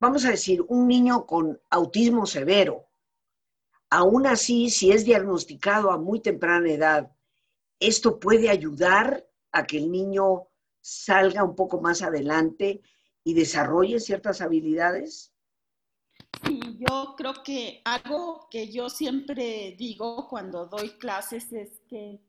vamos 0.00 0.24
a 0.24 0.30
decir, 0.30 0.62
un 0.68 0.86
niño 0.86 1.26
con 1.26 1.60
autismo 1.70 2.26
severo, 2.26 2.86
Aún 3.90 4.26
así, 4.26 4.70
si 4.70 4.90
es 4.90 5.04
diagnosticado 5.04 5.92
a 5.92 5.98
muy 5.98 6.20
temprana 6.20 6.68
edad, 6.68 7.12
esto 7.78 8.18
puede 8.18 8.50
ayudar 8.50 9.24
a 9.52 9.64
que 9.66 9.78
el 9.78 9.90
niño 9.90 10.48
salga 10.80 11.44
un 11.44 11.54
poco 11.54 11.80
más 11.80 12.02
adelante 12.02 12.82
y 13.22 13.34
desarrolle 13.34 14.00
ciertas 14.00 14.40
habilidades? 14.40 15.32
Sí, 16.42 16.60
yo 16.78 17.14
creo 17.16 17.42
que 17.42 17.80
algo 17.84 18.48
que 18.50 18.70
yo 18.70 18.90
siempre 18.90 19.74
digo 19.78 20.28
cuando 20.28 20.66
doy 20.66 20.90
clases 20.98 21.52
es 21.52 21.80
que 21.88 22.20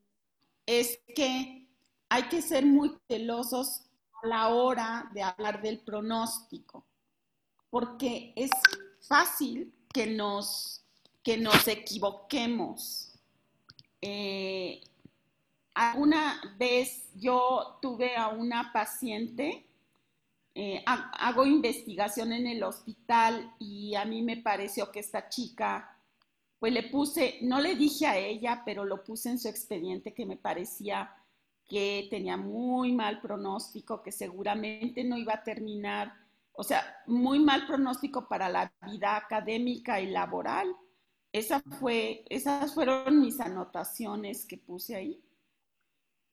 es 0.65 0.99
que 1.15 1.67
hay 2.09 2.23
que 2.23 2.41
ser 2.41 2.65
muy 2.65 2.95
celosos 3.07 3.81
a 4.23 4.27
la 4.27 4.49
hora 4.49 5.09
de 5.13 5.21
hablar 5.21 5.61
del 5.61 5.79
pronóstico, 5.79 6.85
porque 7.69 8.33
es 8.35 8.51
fácil 9.07 9.73
que 9.93 10.07
nos 10.07 10.81
que 11.23 11.37
nos 11.37 11.67
equivoquemos. 11.67 13.11
Eh, 13.99 14.79
alguna 15.73 16.39
vez 16.59 17.09
yo 17.15 17.79
tuve 17.81 18.15
a 18.15 18.27
una 18.27 18.71
paciente, 18.71 19.65
eh, 20.57 20.81
hago 20.85 21.45
investigación 21.45 22.31
en 22.31 22.47
el 22.47 22.63
hospital 22.63 23.53
y 23.59 23.93
a 23.95 24.05
mí 24.05 24.21
me 24.21 24.37
pareció 24.37 24.89
que 24.89 25.01
esta 25.01 25.27
chica, 25.27 25.99
pues 26.59 26.71
le 26.71 26.83
puse, 26.83 27.39
no 27.41 27.59
le 27.59 27.75
dije 27.75 28.07
a 28.07 28.17
ella, 28.17 28.63
pero 28.65 28.85
lo 28.85 29.03
puse 29.03 29.29
en 29.29 29.37
su 29.37 29.49
expediente 29.49 30.13
que 30.13 30.25
me 30.25 30.37
parecía 30.37 31.13
que 31.67 32.07
tenía 32.09 32.37
muy 32.37 32.93
mal 32.93 33.19
pronóstico, 33.19 34.01
que 34.01 34.13
seguramente 34.13 35.03
no 35.03 35.17
iba 35.17 35.33
a 35.33 35.43
terminar, 35.43 36.13
o 36.53 36.63
sea, 36.63 36.83
muy 37.05 37.39
mal 37.39 37.67
pronóstico 37.67 38.29
para 38.29 38.47
la 38.47 38.71
vida 38.87 39.17
académica 39.17 39.99
y 39.99 40.09
laboral. 40.09 40.73
Esa 41.33 41.61
fue, 41.79 42.23
esas 42.29 42.73
fueron 42.73 43.19
mis 43.19 43.41
anotaciones 43.41 44.45
que 44.45 44.57
puse 44.57 44.95
ahí. 44.95 45.21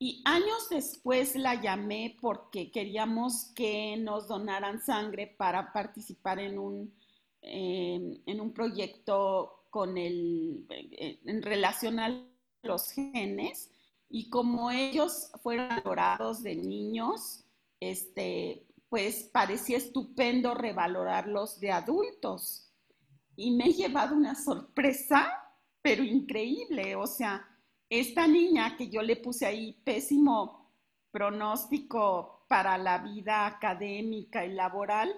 Y 0.04 0.20
años 0.24 0.68
después 0.68 1.36
la 1.36 1.62
llamé 1.62 2.16
porque 2.20 2.72
queríamos 2.72 3.52
que 3.54 3.96
nos 3.96 4.26
donaran 4.26 4.82
sangre 4.82 5.28
para 5.28 5.72
participar 5.72 6.40
en 6.40 6.58
un, 6.58 6.92
em, 7.40 8.20
en 8.26 8.40
un 8.40 8.52
proyecto 8.52 9.66
con 9.70 9.96
el, 9.96 10.66
en 11.24 11.40
relación 11.40 12.00
a 12.00 12.20
los 12.64 12.90
genes. 12.90 13.70
Y 14.08 14.28
como 14.28 14.72
ellos 14.72 15.30
fueron 15.40 15.70
adorados 15.70 16.42
de 16.42 16.56
niños, 16.56 17.44
este, 17.78 18.66
pues 18.88 19.30
parecía 19.32 19.76
estupendo 19.76 20.52
revalorarlos 20.52 21.60
de 21.60 21.70
adultos 21.70 22.72
y 23.36 23.52
me 23.52 23.66
he 23.66 23.72
llevado 23.72 24.16
una 24.16 24.34
sorpresa, 24.34 25.32
pero 25.80 26.02
increíble. 26.02 26.96
O 26.96 27.06
sea, 27.06 27.51
esta 28.00 28.26
niña 28.26 28.76
que 28.76 28.88
yo 28.88 29.02
le 29.02 29.16
puse 29.16 29.44
ahí 29.44 29.74
pésimo 29.84 30.70
pronóstico 31.10 32.46
para 32.48 32.78
la 32.78 32.98
vida 32.98 33.46
académica 33.46 34.46
y 34.46 34.52
laboral, 34.52 35.14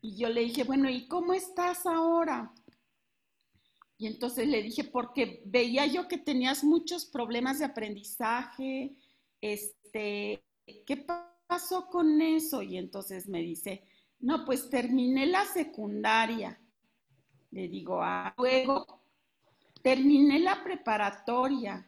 y 0.00 0.16
yo 0.16 0.28
le 0.28 0.42
dije, 0.42 0.64
bueno, 0.64 0.90
¿y 0.90 1.08
cómo 1.08 1.32
estás 1.32 1.86
ahora? 1.86 2.52
Y 3.96 4.06
entonces 4.06 4.46
le 4.46 4.62
dije, 4.62 4.84
porque 4.84 5.42
veía 5.46 5.86
yo 5.86 6.06
que 6.08 6.18
tenías 6.18 6.62
muchos 6.62 7.06
problemas 7.06 7.58
de 7.58 7.64
aprendizaje, 7.64 8.94
este, 9.40 10.44
¿qué 10.86 11.06
pasó 11.46 11.88
con 11.88 12.20
eso? 12.20 12.62
Y 12.62 12.76
entonces 12.76 13.26
me 13.28 13.40
dice, 13.40 13.82
no, 14.20 14.44
pues 14.44 14.68
terminé 14.68 15.26
la 15.26 15.44
secundaria 15.46 16.60
le 17.50 17.68
digo, 17.68 18.02
ah, 18.02 18.34
luego 18.36 18.97
terminé 19.82 20.40
la 20.40 20.62
preparatoria 20.62 21.86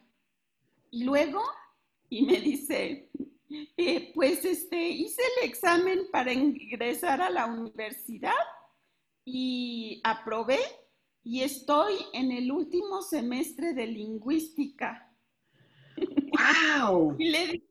y 0.90 1.04
luego, 1.04 1.42
y 2.08 2.22
me 2.22 2.40
dice, 2.40 3.10
eh, 3.76 4.12
pues 4.14 4.44
este, 4.44 4.88
hice 4.88 5.22
el 5.36 5.48
examen 5.48 6.08
para 6.10 6.32
ingresar 6.32 7.20
a 7.20 7.30
la 7.30 7.46
universidad 7.46 8.32
y 9.24 10.00
aprobé 10.04 10.58
y 11.22 11.42
estoy 11.42 11.94
en 12.12 12.32
el 12.32 12.50
último 12.50 13.02
semestre 13.02 13.74
de 13.74 13.86
lingüística. 13.86 15.12
¡Wow! 15.96 17.16
y, 17.18 17.30
le, 17.30 17.62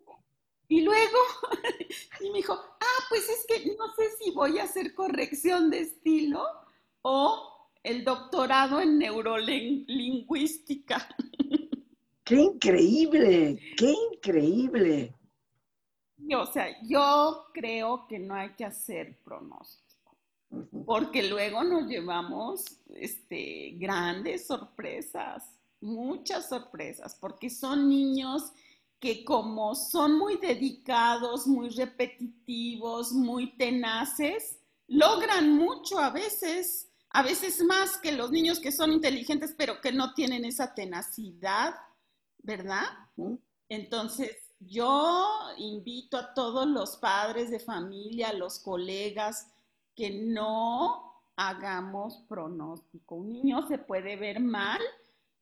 Y 0.68 0.82
luego, 0.82 1.18
y 2.22 2.30
me 2.30 2.38
dijo, 2.38 2.54
ah, 2.54 3.04
pues 3.10 3.28
es 3.28 3.46
que 3.48 3.76
no 3.76 3.94
sé 3.96 4.04
si 4.22 4.32
voy 4.32 4.60
a 4.60 4.64
hacer 4.64 4.94
corrección 4.94 5.70
de 5.70 5.82
estilo 5.82 6.46
o 7.02 7.49
el 7.84 8.04
doctorado 8.04 8.82
en 8.82 8.98
neurolingüística. 8.98 11.08
¡Qué 12.24 12.36
increíble! 12.36 13.60
¡Qué 13.78 13.94
increíble! 14.14 15.14
O 16.38 16.46
sea, 16.46 16.68
yo 16.84 17.46
creo 17.54 18.06
que 18.08 18.20
no 18.20 18.36
hay 18.36 18.54
que 18.54 18.66
hacer 18.66 19.18
pronóstico, 19.24 20.16
porque 20.86 21.28
luego 21.28 21.64
nos 21.64 21.88
llevamos 21.88 22.64
este, 22.94 23.72
grandes 23.78 24.46
sorpresas, 24.46 25.58
muchas 25.82 26.50
sorpresas, 26.50 27.16
porque 27.16 27.50
son 27.50 27.90
niños 27.90 28.52
que 29.00 29.24
como 29.24 29.76
son 29.76 30.20
muy 30.20 30.38
dedicados, 30.38 31.48
muy 31.48 31.70
repetitivos, 31.70 33.14
muy 33.14 33.58
tenaces, 33.58 34.60
logran 34.88 35.56
mucho 35.56 36.00
a 36.00 36.10
veces, 36.10 36.89
a 37.12 37.24
veces 37.24 37.64
más 37.64 37.98
que 37.98 38.12
los 38.12 38.32
niños 38.32 38.60
que 38.60 38.72
son 38.72 38.92
inteligentes, 38.92 39.54
pero 39.58 39.82
que 39.82 39.92
no 39.92 40.14
tienen 40.14 40.46
esa 40.46 40.74
tenacidad, 40.74 41.76
¿verdad? 42.40 42.86
Entonces, 43.68 44.38
yo 44.60 45.28
invito 45.58 46.18
a 46.18 46.34
todos 46.34 46.68
los 46.68 46.98
padres 46.98 47.50
de 47.50 47.60
familia, 47.60 48.34
los 48.34 48.60
colegas, 48.60 49.48
que 49.96 50.12
no 50.12 51.14
hagamos 51.36 52.18
pronóstico. 52.28 53.16
Un 53.16 53.34
niño 53.34 53.68
se 53.68 53.78
puede 53.78 54.16
ver 54.16 54.40
mal 54.40 54.80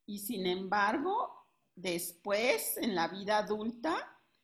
y 0.05 0.19
sin 0.19 0.45
embargo 0.45 1.37
después, 1.75 2.77
en 2.77 2.95
la 2.95 3.07
vida 3.07 3.39
adulta, 3.39 3.95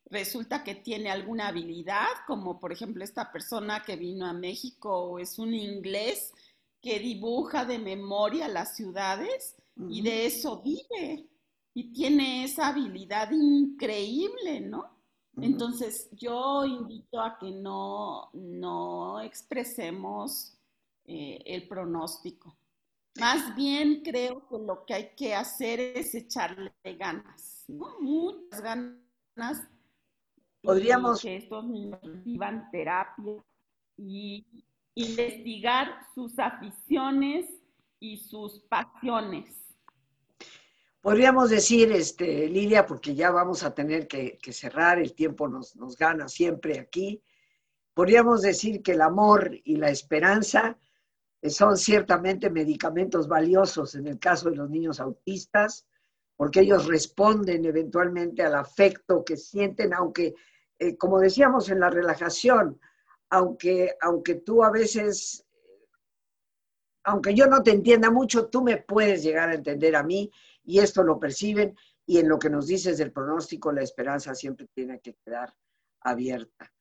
resulta 0.06 0.64
que 0.64 0.76
tiene 0.76 1.10
alguna 1.10 1.48
habilidad, 1.48 2.08
como 2.28 2.60
por 2.60 2.72
ejemplo 2.72 3.04
esta 3.04 3.32
persona 3.32 3.84
que 3.84 3.96
vino 3.96 4.26
a 4.26 4.34
México 4.34 5.18
es 5.18 5.40
un 5.40 5.54
inglés 5.54 6.34
que 6.84 7.00
dibuja 7.00 7.64
de 7.64 7.80
memoria 7.80 8.50
las 8.50 8.76
ciudades 8.76 9.56
y 9.90 10.02
de 10.02 10.26
eso 10.26 10.62
vive 10.62 11.30
y 11.74 11.94
tiene 11.94 12.44
esa 12.44 12.68
habilidad 12.68 13.32
increíble, 13.32 14.60
¿no? 14.60 14.92
Entonces 15.38 16.10
yo 16.12 16.64
invito 16.66 17.20
a 17.20 17.40
que 17.40 17.52
no, 17.52 18.30
no 18.34 19.22
expresemos 19.22 20.56
eh, 21.06 21.42
el 21.46 21.68
pronóstico. 21.68 22.56
Más 23.20 23.56
bien 23.56 24.02
creo 24.04 24.48
que 24.48 24.58
lo 24.60 24.86
que 24.86 24.94
hay 24.94 25.16
que 25.16 25.34
hacer 25.34 25.80
es 25.80 26.14
echarle 26.14 26.74
ganas, 27.00 27.64
¿no? 27.70 28.00
Muchas 28.02 28.62
ganas. 28.62 29.68
Podríamos. 30.62 31.22
Que 31.22 31.38
estos 31.38 31.66
niños 31.66 32.00
reciban 32.04 32.70
terapia 32.72 33.44
y 33.98 34.46
investigar 34.96 35.88
sus 36.14 36.38
aficiones 36.40 37.46
y 38.00 38.18
sus 38.18 38.60
pasiones. 38.70 39.46
Podríamos 41.02 41.50
decir, 41.50 41.92
este, 41.92 42.48
Lilia, 42.48 42.86
porque 42.86 43.14
ya 43.14 43.30
vamos 43.32 43.64
a 43.64 43.74
tener 43.74 44.08
que, 44.08 44.40
cerrar, 44.54 45.00
el 45.00 45.14
tiempo 45.14 45.50
nos, 45.50 45.76
nos 45.76 45.98
gana 45.98 46.30
siempre 46.30 46.80
aquí. 46.80 47.22
Podríamos 47.94 48.42
decir 48.42 48.82
que 48.82 48.94
el 48.94 49.02
amor 49.02 49.52
y 49.66 49.76
la 49.76 49.90
esperanza 49.90 50.78
son 51.50 51.78
ciertamente 51.78 52.50
medicamentos 52.50 53.28
valiosos 53.28 53.96
en 53.96 54.08
el 54.08 54.18
caso 54.18 54.50
de 54.50 54.56
los 54.56 54.70
niños 54.70 55.00
autistas, 55.00 55.86
porque 56.38 56.62
ellos 56.62 56.88
responden 56.88 57.66
eventualmente 57.66 58.44
al 58.44 58.56
afecto 58.56 59.24
que 59.26 59.36
sienten, 59.36 59.94
aunque, 59.94 60.36
eh, 60.80 60.96
como 60.98 61.20
decíamos 61.20 61.70
en 61.70 61.82
la 61.82 61.90
relajación, 61.90 62.80
aunque, 63.34 63.98
aunque 64.00 64.36
tú 64.36 64.64
a 64.64 64.70
veces, 64.70 65.44
aunque 67.04 67.34
yo 67.34 67.48
no 67.48 67.64
te 67.64 67.72
entienda 67.72 68.12
mucho, 68.12 68.48
tú 68.48 68.62
me 68.62 68.78
puedes 68.78 69.24
llegar 69.24 69.50
a 69.50 69.56
entender 69.56 69.96
a 69.96 70.04
mí 70.04 70.32
y 70.64 70.78
esto 70.78 71.02
lo 71.02 71.20
perciben 71.20 71.76
y 72.06 72.20
en 72.20 72.30
lo 72.30 72.38
que 72.38 72.52
nos 72.52 72.68
dices 72.68 73.00
del 73.00 73.12
pronóstico, 73.12 73.72
la 73.72 73.82
esperanza 73.82 74.36
siempre 74.36 74.68
tiene 74.72 75.00
que 75.00 75.16
quedar 75.16 75.52
abierta. 76.02 76.72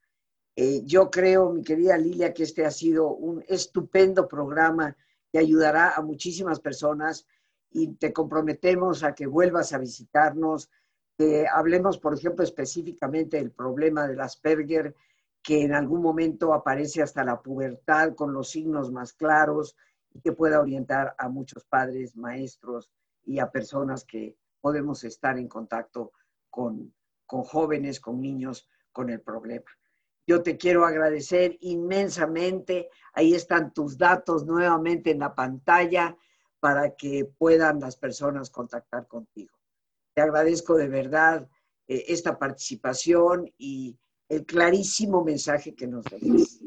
Eh, 0.55 0.83
yo 0.85 1.11
creo, 1.11 1.49
mi 1.49 1.63
querida 1.63 1.97
Lilia, 1.97 2.35
que 2.35 2.43
este 2.43 2.67
ha 2.67 2.71
sido 2.71 3.09
un 3.09 3.43
estupendo 3.49 4.29
programa 4.29 4.95
que 5.33 5.39
ayudará 5.39 5.95
a 5.95 6.03
muchísimas 6.03 6.61
personas 6.61 7.27
y 7.71 7.95
te 7.95 8.13
comprometemos 8.13 9.05
a 9.05 9.15
que 9.15 9.27
vuelvas 9.27 9.73
a 9.73 9.79
visitarnos, 9.79 10.69
que 11.17 11.47
hablemos, 11.51 11.97
por 11.97 12.13
ejemplo, 12.13 12.45
específicamente 12.45 13.39
del 13.39 13.53
problema 13.53 14.07
del 14.07 14.21
Asperger, 14.21 14.95
que 15.43 15.63
en 15.63 15.75
algún 15.75 16.03
momento 16.03 16.55
aparece 16.55 17.03
hasta 17.03 17.25
la 17.25 17.43
pubertad 17.43 18.15
con 18.15 18.33
los 18.33 18.51
signos 18.51 18.93
más 18.93 19.13
claros 19.13 19.77
y 20.13 20.21
que 20.21 20.33
pueda 20.33 20.61
orientar 20.61 21.15
a 21.19 21.29
muchos 21.29 21.65
padres, 21.65 22.17
maestros 22.17 22.91
y 23.25 23.39
a 23.39 23.51
personas 23.51 24.05
que 24.05 24.37
podemos 24.61 25.03
estar 25.05 25.39
en 25.39 25.49
contacto 25.49 26.13
con, 26.49 26.95
con 27.27 27.43
jóvenes, 27.43 27.99
con 27.99 28.21
niños, 28.21 28.69
con 28.93 29.11
el 29.11 29.21
problema. 29.21 29.71
Yo 30.27 30.43
te 30.43 30.57
quiero 30.57 30.85
agradecer 30.87 31.57
inmensamente. 31.61 32.89
Ahí 33.13 33.35
están 33.35 33.73
tus 33.73 33.99
datos 33.99 34.47
nuevamente 34.47 35.11
en 35.11 35.19
la 35.19 35.35
pantalla 35.35 36.17
para 36.61 36.95
que 36.95 37.25
puedan 37.25 37.81
las 37.81 37.97
personas 37.97 38.51
contactar 38.51 39.09
contigo. 39.09 39.59
Te 40.15 40.23
agradezco 40.23 40.77
de 40.77 40.89
verdad 40.89 41.49
eh, 41.89 42.05
esta 42.07 42.39
participación 42.39 43.53
y 43.59 43.99
el 44.33 44.47
clarísimo 44.47 45.23
mensaje 45.23 45.75
que 45.75 45.87
nos 45.87 46.07
dejas. 46.07 46.59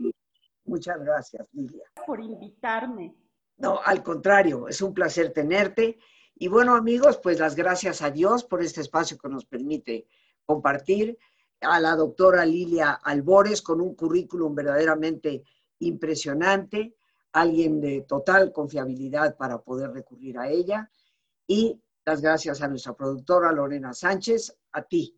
Muchas 0.65 0.99
gracias, 0.99 1.47
Lilia. 1.53 1.85
Por 2.05 2.21
invitarme. 2.21 3.15
No, 3.57 3.79
al 3.83 4.03
contrario, 4.03 4.67
es 4.67 4.83
un 4.83 4.93
placer 4.93 5.33
tenerte. 5.33 5.97
Y 6.35 6.47
bueno, 6.47 6.75
amigos, 6.75 7.19
pues 7.23 7.39
las 7.39 7.55
gracias 7.55 8.03
a 8.03 8.11
Dios 8.11 8.43
por 8.43 8.61
este 8.61 8.81
espacio 8.81 9.17
que 9.17 9.29
nos 9.29 9.45
permite 9.45 10.05
compartir 10.45 11.17
a 11.61 11.79
la 11.79 11.95
doctora 11.95 12.45
Lilia 12.45 12.91
Albores 13.03 13.63
con 13.63 13.81
un 13.81 13.95
currículum 13.95 14.53
verdaderamente 14.53 15.43
impresionante, 15.79 16.95
alguien 17.31 17.81
de 17.81 18.01
total 18.01 18.51
confiabilidad 18.51 19.37
para 19.37 19.57
poder 19.57 19.89
recurrir 19.89 20.37
a 20.37 20.49
ella. 20.49 20.91
Y 21.47 21.81
las 22.05 22.21
gracias 22.21 22.61
a 22.61 22.67
nuestra 22.67 22.93
productora 22.93 23.51
Lorena 23.51 23.91
Sánchez, 23.91 24.55
a 24.73 24.83
ti, 24.83 25.17